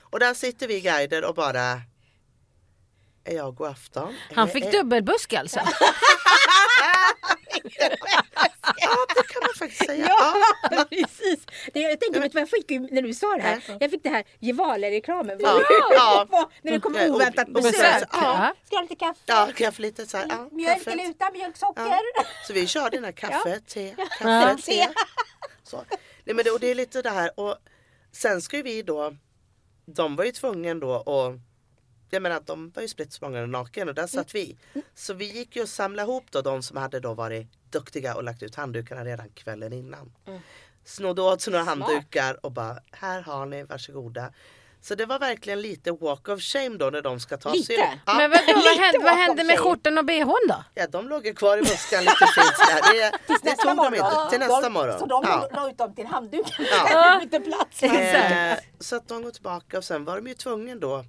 Och 0.00 0.18
där 0.20 0.34
sitter 0.34 0.68
vi 0.68 0.80
guider 0.80 1.24
och 1.24 1.34
bara 1.34 1.82
är 3.24 3.34
jag 3.36 3.54
god 3.54 3.68
afton? 3.68 4.16
Han 4.34 4.48
fick 4.48 4.64
är- 4.64 4.72
dubbelbusk 4.72 5.32
alltså. 5.32 5.60
Ja 8.80 8.96
det 9.14 9.22
kan 9.32 9.40
man 9.42 9.50
faktiskt 9.58 9.86
säga. 9.86 10.06
Ja, 10.08 10.34
Ja. 10.70 10.84
precis. 10.90 11.46
Det, 11.72 11.80
jag 11.80 12.00
tänkte, 12.00 12.20
vet 12.20 12.34
jag 12.34 12.50
fick 12.50 12.70
när 12.70 13.02
du 13.02 13.14
sa 13.14 13.36
det 13.36 13.42
här? 13.42 13.62
Jag 13.80 13.90
fick 13.90 14.02
det 14.02 14.08
här 14.08 14.24
Gevalia-reklamen. 14.40 15.38
Ja, 15.40 15.60
ja. 16.30 16.50
När 16.62 16.72
det 16.72 16.80
kom 16.80 16.94
Ja, 16.94 17.08
och- 17.08 17.14
oväntat 17.16 17.48
besök. 17.48 17.72
besök, 17.72 18.08
Ja. 18.12 18.54
Ska 18.64 18.70
du 18.70 18.76
ha 18.76 18.82
lite 18.82 18.96
kaffe? 18.96 19.20
Ja, 19.26 19.48
kaffe 19.56 19.82
lite 19.82 20.06
så 20.06 20.16
här. 20.16 20.26
Ja, 20.28 20.48
Mjölk 20.52 20.78
kaffet. 20.78 20.92
eller 20.92 21.10
utan 21.10 21.32
mjölk, 21.32 21.56
socker? 21.56 21.82
Ja. 22.14 22.24
Så 22.46 22.52
vi 22.52 22.66
körde 22.66 22.96
den 22.96 23.04
här 23.04 23.12
kaffe, 23.12 23.60
te, 23.60 23.94
Ja. 23.98 24.06
kaffe, 24.18 24.62
te. 24.62 24.88
Så. 25.62 25.84
Nej, 26.24 26.34
men 26.36 26.44
det, 26.44 26.50
och 26.50 26.60
det 26.60 26.70
är 26.70 26.74
lite 26.74 27.02
det 27.02 27.10
här 27.10 27.40
och 27.40 27.56
sen 28.12 28.42
ska 28.42 28.62
vi 28.62 28.82
då, 28.82 29.16
de 29.86 30.16
var 30.16 30.24
ju 30.24 30.32
tvungna 30.32 30.74
då 30.74 30.90
och 30.90 31.32
jag 32.10 32.22
menar 32.22 32.36
att 32.36 32.46
de 32.46 32.70
var 32.70 32.82
ju 32.82 32.88
spritt 32.88 33.20
naken 33.48 33.88
och 33.88 33.94
där 33.94 34.06
satt 34.06 34.34
vi. 34.34 34.56
Så 34.94 35.14
vi 35.14 35.24
gick 35.24 35.56
ju 35.56 35.62
och 35.62 35.68
samlade 35.68 36.10
ihop 36.10 36.24
då 36.30 36.40
de 36.42 36.62
som 36.62 36.76
hade 36.76 37.00
då 37.00 37.14
varit 37.14 37.46
duktiga 37.70 38.14
och 38.14 38.24
lagt 38.24 38.42
ut 38.42 38.54
handdukarna 38.54 39.04
redan 39.04 39.28
kvällen 39.28 39.72
innan. 39.72 40.12
Snodde 40.84 41.22
åt 41.22 41.40
sig 41.40 41.52
några 41.52 41.64
handdukar 41.64 42.46
och 42.46 42.52
bara 42.52 42.78
här 42.92 43.22
har 43.22 43.46
ni, 43.46 43.62
varsågoda. 43.62 44.32
Så 44.80 44.94
det 44.94 45.06
var 45.06 45.18
verkligen 45.18 45.60
lite 45.62 45.92
walk 45.92 46.28
of 46.28 46.40
shame 46.40 46.76
då 46.76 46.90
när 46.90 47.02
de 47.02 47.20
ska 47.20 47.36
ta 47.36 47.50
sig 47.50 47.58
Lite? 47.58 47.72
ut. 47.72 47.78
Ja. 48.06 48.14
Men 48.16 48.30
vadå, 48.30 48.42
vad 48.54 48.76
hände, 48.78 48.98
vad 49.04 49.14
hände 49.26 49.44
med 49.44 49.58
skjortan 49.58 49.98
och 49.98 50.04
bhn 50.04 50.34
då? 50.48 50.64
Ja, 50.74 50.86
de 50.86 51.08
låg 51.08 51.26
ju 51.26 51.34
kvar 51.34 51.58
i 51.58 51.60
buskan 51.60 52.00
lite 52.04 52.26
fint 52.34 52.56
sådär. 52.56 52.80
Det, 52.92 53.18
det 53.26 53.44
nästa 53.50 53.62
tog 53.62 53.70
de 53.70 53.76
morgon. 53.76 54.22
inte 54.22 54.30
till 54.30 54.38
nästa 54.38 54.70
morgon. 54.70 54.98
Så 54.98 55.06
de 55.06 55.22
Ja. 55.26 55.48
la 55.52 55.70
ut 55.70 55.78
dem 55.78 55.94
till 55.94 56.06
handduken. 56.06 56.66
Ja. 56.70 57.18
Lite 57.22 57.40
plats. 57.40 57.82
Eh, 57.82 58.56
så 58.80 58.96
att 58.96 59.08
de 59.08 59.22
går 59.22 59.30
tillbaka 59.30 59.78
och 59.78 59.84
sen 59.84 60.04
var 60.04 60.16
de 60.16 60.26
ju 60.26 60.34
tvungna 60.34 60.74
då 60.74 61.04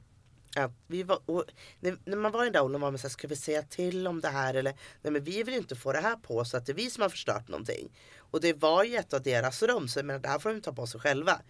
att 0.63 0.71
vi 0.87 1.03
var, 1.03 1.19
och, 1.25 1.43
när, 1.79 1.97
när 2.05 2.17
man 2.17 2.31
var 2.31 2.43
i 2.43 2.45
den 2.45 2.53
där 2.53 2.63
åldern 2.63 2.81
var 2.81 2.91
man 2.91 2.97
såhär, 2.97 3.09
ska 3.09 3.27
vi 3.27 3.35
säga 3.35 3.61
till 3.61 4.07
om 4.07 4.21
det 4.21 4.27
här 4.27 4.53
eller 4.53 4.73
nej 5.01 5.13
men 5.13 5.23
vi 5.23 5.43
vill 5.43 5.53
inte 5.53 5.75
få 5.75 5.93
det 5.93 6.01
här 6.01 6.15
på 6.15 6.45
så 6.45 6.57
att 6.57 6.65
det 6.65 6.71
är 6.71 6.75
vi 6.75 6.89
som 6.89 7.01
har 7.01 7.09
förstört 7.09 7.47
någonting. 7.47 7.89
Och 8.17 8.41
det 8.41 8.53
var 8.53 8.83
ju 8.83 8.95
ett 8.95 9.13
av 9.13 9.21
deras 9.21 9.63
rum 9.63 9.87
så 9.87 9.99
jag 9.99 10.05
menar, 10.05 10.19
det 10.19 10.27
här 10.27 10.39
får 10.39 10.49
de 10.49 10.61
ta 10.61 10.73
på 10.73 10.87
sig 10.87 11.01
själva. 11.01 11.41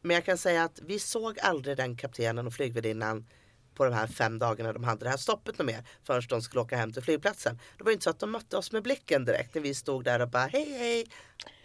Men 0.00 0.14
jag 0.14 0.24
kan 0.24 0.38
säga 0.38 0.64
att 0.64 0.80
vi 0.82 0.98
såg 0.98 1.38
aldrig 1.40 1.76
den 1.76 1.96
kaptenen 1.96 2.46
och 2.46 2.52
flygvärdinnan 2.52 3.26
på 3.74 3.84
de 3.84 3.94
här 3.94 4.06
fem 4.06 4.38
dagarna 4.38 4.72
de 4.72 4.84
hade 4.84 5.04
det 5.04 5.10
här 5.10 5.16
stoppet 5.16 5.58
något 5.58 5.66
mer 5.66 5.82
förrän 6.04 6.22
de 6.28 6.42
skulle 6.42 6.60
åka 6.60 6.76
hem 6.76 6.92
till 6.92 7.02
flygplatsen. 7.02 7.60
Det 7.78 7.84
var 7.84 7.90
ju 7.90 7.92
inte 7.92 8.04
så 8.04 8.10
att 8.10 8.18
de 8.18 8.30
mötte 8.30 8.56
oss 8.56 8.72
med 8.72 8.82
blicken 8.82 9.24
direkt 9.24 9.54
när 9.54 9.62
vi 9.62 9.74
stod 9.74 10.04
där 10.04 10.20
och 10.20 10.28
bara 10.28 10.46
hej 10.46 10.76
hej, 10.78 11.06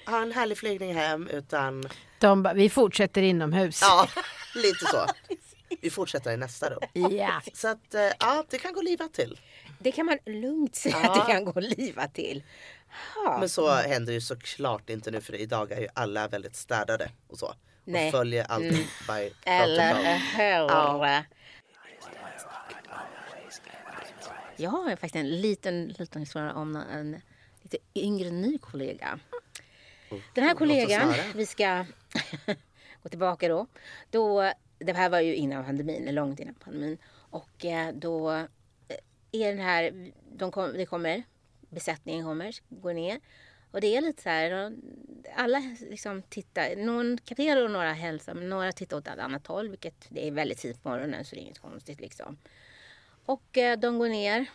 ha 0.06 0.22
en 0.22 0.32
härlig 0.32 0.58
flygning 0.58 0.96
hem 0.96 1.28
utan 1.28 1.90
De 2.20 2.44
bara, 2.44 2.54
vi 2.54 2.70
fortsätter 2.70 3.22
inomhus. 3.22 3.80
Ja, 3.82 4.10
lite 4.56 4.86
så. 4.86 5.06
Vi 5.82 5.90
fortsätter 5.90 6.32
i 6.32 6.38
nästa 6.38 6.70
rum. 6.70 6.80
Ja. 7.18 7.42
Så 7.54 7.68
att 7.68 7.94
eh, 7.94 8.10
ja, 8.20 8.44
det 8.50 8.58
kan 8.58 8.74
gå 8.74 8.82
livat 8.82 9.14
till. 9.14 9.40
Det 9.80 9.92
kan 9.92 10.06
man 10.06 10.18
lugnt 10.26 10.76
säga 10.76 11.00
Ja. 11.04 11.10
att 11.22 11.28
det 11.28 11.34
kan 11.34 11.46
gå 11.46 11.60
liva 11.60 12.08
till. 12.08 12.44
Ja. 13.16 13.38
Men 13.40 13.50
så 13.50 13.70
händer 13.72 14.14
ju 14.14 14.22
såklart 14.22 14.90
inte 14.90 15.12
nu 15.12 15.22
för 15.22 15.36
idag 15.36 15.72
är 15.72 15.82
ju 15.82 15.88
alla 15.94 16.28
väldigt 16.28 16.56
städade 16.56 17.12
och 17.28 17.40
så. 17.40 17.54
Nej. 17.84 18.06
Och 18.08 18.12
följer 18.12 18.44
allt 18.50 18.64
by 18.64 18.78
protocol. 19.08 19.34
Eller 19.46 19.94
hur? 20.38 20.44
Ja. 20.44 21.24
Jag 24.56 24.70
har 24.70 24.90
faktiskt 24.90 25.16
en 25.16 25.42
liten, 25.42 25.88
liten 25.88 26.22
historia 26.22 26.54
om 26.54 26.76
en 26.76 27.22
lite 27.62 27.78
yngre 27.96 28.32
ny 28.32 28.58
kollega. 28.58 29.20
Den 30.36 30.44
här 30.44 30.54
kollegan, 30.56 31.14
vi 31.36 31.46
ska 31.46 31.86
gå 33.04 33.10
tillbaka 33.10 33.48
då. 33.48 33.68
då. 34.10 34.54
Det 34.80 34.94
här 34.94 35.10
var 35.10 35.20
ju 35.20 35.36
innan 35.36 35.66
pandemin, 35.66 36.16
långt 36.16 36.40
innan 36.40 36.56
pandemin. 36.56 36.98
Och 37.12 37.66
eh, 37.66 37.94
då 37.94 38.32
eh, 38.32 38.46
är 39.32 39.50
den 39.50 39.66
här, 39.66 40.12
de 40.32 40.52
kom, 40.52 40.74
det 40.74 40.86
kommer, 40.86 41.24
besättningen 41.70 42.26
kommer, 42.26 42.56
går 42.70 42.94
ner. 42.94 43.20
Och 43.72 43.82
det 43.82 43.96
är 43.96 44.02
lite 44.02 44.24
så 44.24 44.30
här, 44.30 44.74
alla 45.36 45.76
liksom 45.80 46.22
tittar, 46.22 46.76
någon 46.76 47.18
kapten 47.18 47.64
och 47.64 47.72
några 47.72 47.94
hälsar, 47.94 48.34
men 48.34 48.50
några 48.50 48.72
tittar 48.72 48.98
åt 48.98 49.08
ett 49.08 49.20
annat 49.20 49.48
håll, 49.48 49.70
vilket 49.70 50.06
det 50.10 50.28
är 50.28 50.32
väldigt 50.32 50.58
tidigt 50.58 50.84
på 50.84 50.90
morgonen 50.90 51.26
så 51.26 51.36
det 51.36 51.42
är 51.42 51.44
inget 51.44 51.60
konstigt 51.60 52.00
liksom. 52.00 52.38
Och 53.26 53.58
eh, 53.58 53.80
de 53.80 54.00
går 54.00 54.10
ner 54.10 54.46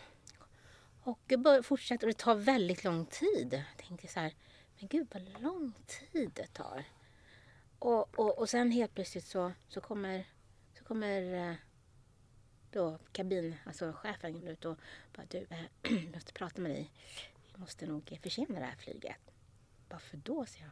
och 1.03 1.33
fortsätter 1.63 2.07
och 2.07 2.13
det 2.13 2.19
tar 2.19 2.35
väldigt 2.35 2.83
lång 2.83 3.05
tid. 3.05 3.47
Jag 3.77 3.87
tänkte 3.87 4.07
så 4.07 4.19
här, 4.19 4.33
men 4.79 4.87
gud 4.87 5.07
vad 5.13 5.41
lång 5.41 5.73
tid 5.87 6.31
det 6.33 6.53
tar. 6.53 6.83
Och, 7.85 8.19
och, 8.19 8.37
och 8.39 8.49
sen 8.49 8.71
helt 8.71 8.93
plötsligt 8.95 9.25
så, 9.25 9.51
så 9.69 9.81
kommer, 9.81 10.25
så 10.77 10.83
kommer 10.83 11.49
eh, 11.49 11.55
då 12.71 12.99
kabin, 13.11 13.55
alltså 13.65 13.93
chefen 13.93 14.47
ut 14.47 14.65
och 14.65 14.77
bara 15.15 15.25
du, 15.29 15.47
jag 15.49 16.11
måste 16.13 16.33
prata 16.33 16.61
med 16.61 16.71
dig. 16.71 16.91
Vi 17.53 17.59
måste 17.59 17.85
nog 17.85 18.19
försena 18.23 18.59
det 18.59 18.65
här 18.65 18.75
flyget. 18.75 19.17
Varför 19.89 20.17
då, 20.17 20.45
säger 20.45 20.65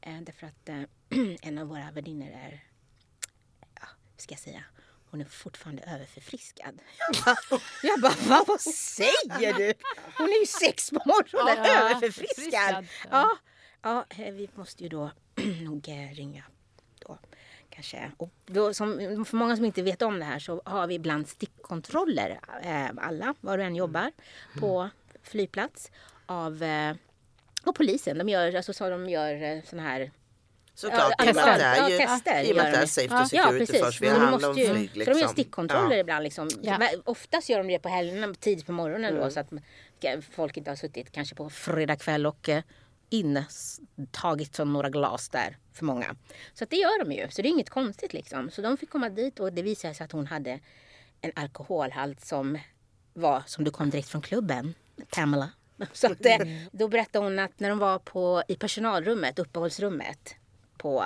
jag. 0.00 0.14
Eh, 0.14 0.20
därför 0.20 0.46
att 0.46 0.68
eh, 0.68 0.82
en 1.42 1.58
av 1.58 1.66
våra 1.68 1.90
värdinnor 1.90 2.28
är, 2.28 2.64
ja, 3.74 3.86
hur 4.16 4.22
ska 4.22 4.32
jag 4.32 4.40
säga, 4.40 4.64
hon 5.10 5.20
är 5.20 5.24
fortfarande 5.24 5.82
överförfriskad. 5.82 6.80
Jag 6.98 7.24
bara, 7.24 7.60
jag 7.82 8.00
bara 8.00 8.14
"Va, 8.28 8.44
vad 8.46 8.60
säger 8.60 9.54
du? 9.54 9.74
Hon 10.18 10.28
är 10.28 10.40
ju 10.40 10.46
sex 10.46 10.90
på 10.90 11.02
morgonen, 11.06 11.64
Ja, 11.64 11.90
överförfriskad. 11.90 12.76
förfriskad, 12.76 12.86
Ja. 13.10 13.36
Ja, 13.82 14.04
vi 14.16 14.50
måste 14.54 14.82
ju 14.82 14.88
då 14.88 15.10
nog 15.64 15.88
ringa 16.14 16.42
då 17.06 17.18
kanske. 17.70 18.10
Och 18.16 18.30
då, 18.46 18.74
som, 18.74 19.24
för 19.24 19.36
många 19.36 19.56
som 19.56 19.64
inte 19.64 19.82
vet 19.82 20.02
om 20.02 20.18
det 20.18 20.24
här 20.24 20.38
så 20.38 20.62
har 20.64 20.86
vi 20.86 20.94
ibland 20.94 21.28
stickkontroller, 21.28 22.40
eh, 22.62 22.90
alla, 22.96 23.34
var 23.40 23.58
du 23.58 23.64
än 23.64 23.76
jobbar, 23.76 24.12
på 24.60 24.90
flygplats 25.22 25.90
av 26.26 26.62
eh, 26.62 26.94
och 27.64 27.74
polisen. 27.74 28.18
De 28.18 28.28
gör, 28.28 28.54
alltså, 28.54 28.72
så 28.72 28.90
de 28.90 29.08
gör 29.08 29.42
eh, 29.42 29.62
såna 29.64 29.82
här 29.82 30.10
Såklart, 30.74 31.12
Ja, 31.18 31.24
i 31.26 31.30
och 31.30 31.34
med 31.34 31.44
att 31.44 31.58
det 31.58 31.64
är 31.64 31.88
ju 31.90 31.98
tester 31.98 32.42
i 32.42 32.52
och 32.52 32.56
med 32.56 32.66
att 32.66 32.72
det 32.72 32.78
är 32.78 32.86
safety 32.86 33.36
Ja, 33.36 33.46
security 33.48 33.78
först. 33.78 34.00
Vi 34.02 34.08
handlar 34.08 34.48
om 34.48 34.54
flyg 34.54 34.90
För 34.90 34.98
de 34.98 35.04
gör 35.04 35.14
liksom. 35.14 35.28
stickkontroller 35.28 35.94
Ja. 35.96 36.00
ibland. 36.00 36.24
Liksom. 36.24 36.48
Ja. 36.62 36.88
Oftast 37.04 37.48
gör 37.48 37.58
de 37.58 37.68
det 37.68 37.78
på 37.78 37.88
helgerna, 37.88 38.34
tidigt 38.34 38.66
på 38.66 38.72
morgonen 38.72 39.10
Mm. 39.10 39.22
då, 39.22 39.30
så 39.30 39.40
att 39.40 39.52
folk 40.30 40.56
inte 40.56 40.70
har 40.70 40.76
suttit 40.76 41.12
kanske 41.12 41.34
på 41.34 41.50
fredag 41.50 41.96
kväll 41.96 42.26
och 42.26 42.48
eh, 42.48 42.62
intagit 43.10 44.54
som 44.54 44.72
några 44.72 44.90
glas 44.90 45.28
där 45.28 45.56
för 45.72 45.84
många. 45.84 46.16
Så 46.54 46.64
det 46.64 46.76
gör 46.76 47.04
de 47.04 47.12
ju, 47.12 47.30
så 47.30 47.42
det 47.42 47.48
är 47.48 47.50
inget 47.50 47.70
konstigt 47.70 48.12
liksom. 48.12 48.50
Så 48.50 48.62
de 48.62 48.76
fick 48.76 48.90
komma 48.90 49.08
dit 49.08 49.40
och 49.40 49.52
det 49.52 49.62
visade 49.62 49.94
sig 49.94 50.04
att 50.04 50.12
hon 50.12 50.26
hade 50.26 50.60
en 51.20 51.32
alkoholhalt 51.34 52.20
som 52.20 52.58
var 53.12 53.42
som 53.46 53.64
du 53.64 53.70
kom 53.70 53.90
direkt 53.90 54.08
från 54.08 54.22
klubben, 54.22 54.74
Pamela. 55.10 55.50
Så 55.92 56.12
att, 56.12 56.26
eh, 56.26 56.38
då 56.72 56.88
berättade 56.88 57.24
hon 57.24 57.38
att 57.38 57.60
när 57.60 57.68
de 57.68 57.78
var 57.78 57.98
på, 57.98 58.42
i 58.48 58.54
personalrummet, 58.54 59.38
uppehållsrummet 59.38 60.34
på, 60.76 61.04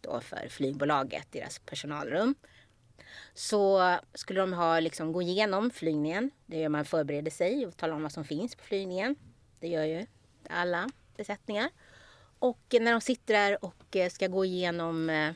då 0.00 0.20
för 0.20 0.48
flygbolaget, 0.48 1.26
deras 1.30 1.58
personalrum. 1.58 2.34
Så 3.34 3.96
skulle 4.14 4.40
de 4.40 4.52
ha, 4.52 4.80
liksom, 4.80 5.12
gå 5.12 5.22
igenom 5.22 5.70
flygningen. 5.70 6.30
Det 6.46 6.58
gör 6.58 6.68
man 6.68 6.84
förbereder 6.84 7.30
sig 7.30 7.66
och 7.66 7.76
talar 7.76 7.94
om 7.94 8.02
vad 8.02 8.12
som 8.12 8.24
finns 8.24 8.56
på 8.56 8.64
flygningen. 8.64 9.16
Det 9.60 9.68
gör 9.68 9.84
ju 9.84 10.06
alla 10.50 10.90
besättningar. 11.16 11.70
Och 12.38 12.74
när 12.80 12.92
de 12.92 13.00
sitter 13.00 13.34
där 13.34 13.64
och 13.64 13.96
eh, 13.96 14.10
ska 14.10 14.26
gå 14.26 14.44
igenom 14.44 15.10
eh, 15.10 15.32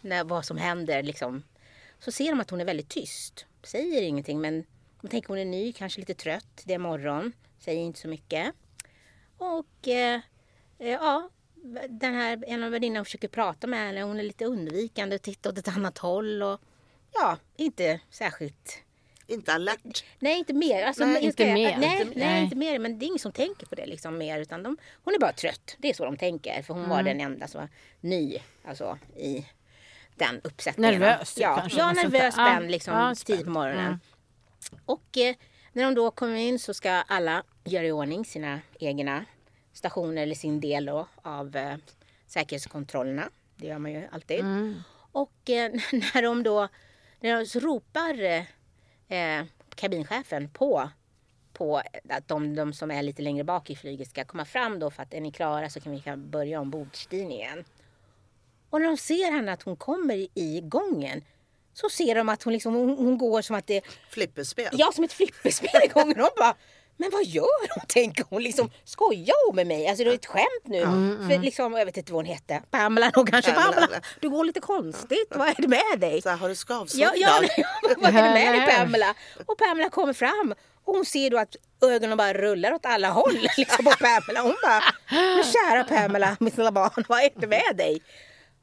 när, 0.00 0.24
vad 0.24 0.44
som 0.44 0.56
händer 0.56 1.02
liksom, 1.02 1.42
så 1.98 2.12
ser 2.12 2.30
de 2.30 2.40
att 2.40 2.50
hon 2.50 2.60
är 2.60 2.64
väldigt 2.64 2.88
tyst. 2.88 3.46
Säger 3.62 4.02
ingenting 4.02 4.40
men 4.40 4.64
de 5.00 5.08
tänker 5.08 5.28
hon 5.28 5.38
är 5.38 5.44
ny, 5.44 5.72
kanske 5.72 6.00
lite 6.00 6.14
trött. 6.14 6.62
Det 6.64 6.74
är 6.74 6.78
morgon. 6.78 7.32
Säger 7.58 7.80
inte 7.80 8.00
så 8.00 8.08
mycket. 8.08 8.54
Och 9.38 9.88
eh, 9.88 10.20
eh 10.78 10.88
ja, 10.88 11.30
den 11.88 12.14
här 12.14 12.44
en 12.46 12.62
av 12.62 12.70
värdinnorna 12.70 13.04
försöker 13.04 13.28
prata 13.28 13.66
med 13.66 13.78
henne. 13.78 14.02
Hon 14.02 14.18
är 14.18 14.22
lite 14.22 14.44
undvikande 14.44 15.16
och 15.16 15.22
tittar 15.22 15.50
åt 15.50 15.58
ett 15.58 15.68
annat 15.68 15.98
håll. 15.98 16.42
Och, 16.42 16.60
ja, 17.12 17.38
inte 17.56 18.00
särskilt 18.10 18.83
inte 19.26 19.52
alert. 19.52 20.04
Nej, 20.18 20.38
inte 20.38 20.52
mer. 20.52 20.82
Alltså, 20.86 21.04
Nej, 21.04 21.14
jag 21.14 21.22
inte 21.22 21.54
mer. 21.54 21.76
Nej, 21.78 22.00
Inte- 22.00 22.18
nej, 22.18 22.26
nej. 22.28 22.42
inte 22.44 22.56
mer. 22.56 22.78
Men 22.78 22.98
det 22.98 23.04
är 23.04 23.06
ingen 23.06 23.18
som 23.18 23.32
tänker 23.32 23.66
på 23.66 23.74
det 23.74 23.86
liksom 23.86 24.18
mer. 24.18 24.38
Utan 24.40 24.62
de, 24.62 24.76
hon 25.04 25.14
är 25.14 25.18
bara 25.18 25.32
trött. 25.32 25.76
Det 25.78 25.90
är 25.90 25.94
så 25.94 26.04
de 26.04 26.16
tänker. 26.16 26.62
För 26.62 26.74
hon 26.74 26.88
var 26.88 27.00
Mm. 27.00 27.18
den 27.18 27.26
enda 27.32 27.48
som 27.48 27.60
var 27.60 27.68
ny 28.00 28.38
alltså, 28.64 28.98
i 29.16 29.46
den 30.16 30.40
uppsättningen. 30.44 31.00
Nervös, 31.00 31.36
Ja, 31.38 31.56
kanske, 31.60 31.78
ja 31.78 31.92
nervös, 31.92 32.34
spänd 32.34 32.70
liksom 32.70 32.94
ja, 32.94 33.14
tidigt 33.14 33.44
på 33.44 33.50
morgonen. 33.50 33.86
Mm. 33.86 33.98
Och 34.86 35.16
eh, 35.18 35.34
när 35.72 35.84
de 35.84 35.94
då 35.94 36.10
kommer 36.10 36.36
in 36.36 36.58
så 36.58 36.74
ska 36.74 36.90
alla 36.90 37.42
göra 37.64 37.86
i 37.86 37.92
ordning 37.92 38.24
sina 38.24 38.60
egna 38.80 39.24
stationer 39.72 40.22
eller 40.22 40.34
sin 40.34 40.60
del 40.60 40.84
då, 40.84 41.08
av 41.22 41.56
eh, 41.56 41.76
säkerhetskontrollerna. 42.26 43.28
Det 43.56 43.66
gör 43.66 43.78
man 43.78 43.92
ju 43.92 44.08
alltid. 44.12 44.40
Mm. 44.40 44.82
Och 45.12 45.50
eh, 45.50 45.72
när 45.92 46.22
de 46.22 46.42
då 46.42 46.68
när 47.20 47.38
de 47.38 47.46
så 47.46 47.60
ropar 47.60 48.46
eh, 49.14 49.44
kabinchefen 49.74 50.48
på 50.48 50.90
på 51.52 51.82
att 52.08 52.28
de, 52.28 52.54
de 52.54 52.72
som 52.72 52.90
är 52.90 53.02
lite 53.02 53.22
längre 53.22 53.44
bak 53.44 53.70
i 53.70 53.76
flyget 53.76 54.10
ska 54.10 54.24
komma 54.24 54.44
fram 54.44 54.78
då 54.78 54.90
för 54.90 55.02
att 55.02 55.14
är 55.14 55.20
ni 55.20 55.32
klara 55.32 55.70
så 55.70 55.80
kan 55.80 55.92
vi 55.92 56.00
kan 56.00 56.30
börja 56.30 56.60
ombordstigningen. 56.60 57.64
Och 58.70 58.80
när 58.80 58.86
de 58.86 58.96
ser 58.96 59.32
henne 59.32 59.52
att 59.52 59.62
hon 59.62 59.76
kommer 59.76 60.26
i 60.34 60.60
gången 60.64 61.24
så 61.74 61.88
ser 61.88 62.14
de 62.14 62.28
att 62.28 62.42
hon, 62.42 62.52
liksom, 62.52 62.74
hon, 62.74 62.98
hon 62.98 63.18
går 63.18 63.42
som 63.42 63.56
att 63.56 63.66
det 63.66 63.84
Flipperspel. 64.10 64.68
Ja, 64.72 64.92
som 64.94 65.04
ett 65.04 65.12
flipperspel 65.12 65.80
i 65.84 65.88
gången. 65.88 66.16
De 66.16 66.30
bara, 66.36 66.54
men 66.96 67.10
vad 67.10 67.24
gör 67.24 67.74
hon? 67.74 67.84
Tänker 67.88 68.24
hon. 68.30 68.42
Liksom, 68.42 68.70
skojar 68.84 69.46
hon 69.46 69.56
med 69.56 69.66
mig? 69.66 69.88
Alltså 69.88 70.04
det 70.04 70.10
är 70.10 70.14
ett 70.14 70.26
skämt 70.26 70.64
nu. 70.64 70.80
För 71.28 71.42
liksom, 71.42 71.72
jag 71.72 71.86
vet 71.86 71.96
inte 71.96 72.12
vad 72.12 72.26
hon 72.26 72.34
hette. 72.34 72.62
Pamela 72.70 73.10
nog 73.16 73.30
kanske. 73.30 73.52
Pamela, 73.52 73.72
Pamela, 73.72 74.00
du 74.20 74.30
går 74.30 74.44
lite 74.44 74.60
konstigt. 74.60 75.32
Vad 75.34 75.48
är 75.48 75.54
det 75.58 75.68
med 75.68 76.00
dig? 76.00 76.22
Så 76.22 76.28
här, 76.28 76.36
har 76.36 76.48
du 76.48 76.54
skavsår 76.54 77.00
Ja, 77.00 77.12
ja, 77.16 77.40
vad 77.96 78.16
är 78.16 78.22
det 78.22 78.34
med 78.34 78.54
dig. 78.54 78.76
Pamela? 78.76 79.14
Och 79.46 79.58
Pamela 79.58 79.90
kommer 79.90 80.12
fram 80.12 80.54
och 80.84 80.94
hon 80.94 81.04
ser 81.04 81.30
då 81.30 81.38
att 81.38 81.56
ögonen 81.82 82.16
bara 82.16 82.32
rullar 82.32 82.72
åt 82.72 82.86
alla 82.86 83.10
håll 83.10 83.38
liksom, 83.56 83.84
på 83.84 83.90
Pamela. 83.90 84.42
Hon 84.42 84.56
bara, 84.62 84.82
men 85.10 85.44
kära 85.44 85.84
Pamela, 85.84 86.36
mitt 86.40 86.56
lilla 86.56 86.72
barn, 86.72 87.04
vad 87.08 87.20
är 87.20 87.30
det 87.36 87.46
med 87.46 87.76
dig? 87.76 88.02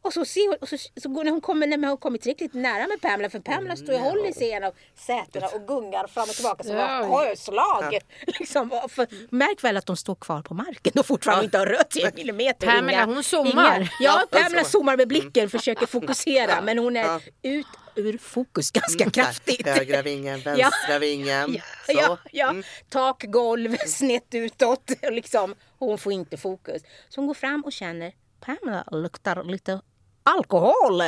Och 0.03 0.13
så, 0.13 0.25
ser 0.25 0.47
hon, 0.47 0.57
och 0.61 0.69
så, 0.69 0.77
så 1.01 1.09
när 1.09 1.31
hon 1.31 1.41
kommer 1.41 1.67
när 1.67 1.87
hon 1.87 1.97
kommer 1.97 2.17
tillräckligt 2.17 2.53
nära 2.53 2.87
med 2.87 3.01
Pamela, 3.01 3.29
för 3.29 3.39
Pamela 3.39 3.75
står 3.75 3.93
och 3.93 3.99
håller 3.99 4.31
sig 4.31 4.47
i 4.47 4.51
en 4.51 4.63
av 4.63 4.73
sätena 4.95 5.47
och 5.47 5.67
gungar 5.67 6.07
fram 6.07 6.23
och 6.23 6.35
tillbaka 6.35 6.63
som 6.63 6.75
Ja. 6.75 7.09
sjöslag. 7.11 7.99
Liksom, 8.39 8.69
för, 8.89 9.07
märk 9.35 9.63
väl 9.63 9.77
att 9.77 9.85
de 9.85 9.97
står 9.97 10.15
kvar 10.15 10.41
på 10.41 10.53
marken 10.53 10.93
och 10.99 11.05
fortfarande 11.05 11.45
inte 11.45 11.57
har 11.57 11.65
rört 11.65 11.93
sig 11.93 12.03
en 12.03 12.11
millimeter. 12.15 12.67
Pamela, 12.67 12.97
Inga- 13.03 13.05
hon 13.05 13.23
zoomar. 13.23 13.79
inga- 13.79 13.89
Ja, 13.99 14.21
Ja, 14.31 14.39
Pamela 14.39 14.63
zoomar. 14.63 14.97
med 14.97 15.07
blicken, 15.07 15.49
försöker 15.49 15.85
fokusera, 15.85 16.61
men 16.61 16.77
hon 16.77 16.97
är 16.97 17.03
Ja. 17.05 17.19
ut 17.41 17.67
ur 17.95 18.17
fokus 18.17 18.71
ganska 18.71 19.09
kraftigt. 19.09 19.67
Högra 19.67 20.01
vingen, 20.01 20.39
vänstra 20.45 20.99
vingen. 20.99 21.53
Ja, 21.53 21.61
Så. 21.85 21.93
ja, 21.93 22.17
ja. 22.31 22.49
Mm. 22.49 22.63
tak, 22.89 23.23
golv, 23.27 23.77
snett 23.87 24.27
utåt. 24.31 24.91
Liksom. 25.11 25.55
Hon 25.79 25.97
får 25.97 26.13
inte 26.13 26.37
fokus. 26.37 26.81
Så 27.09 27.21
hon 27.21 27.27
går 27.27 27.33
fram 27.33 27.61
och 27.65 27.71
känner 27.71 28.11
Pamela 28.45 28.83
luktar 28.91 29.43
lite 29.43 29.81
alkohol. 30.23 31.01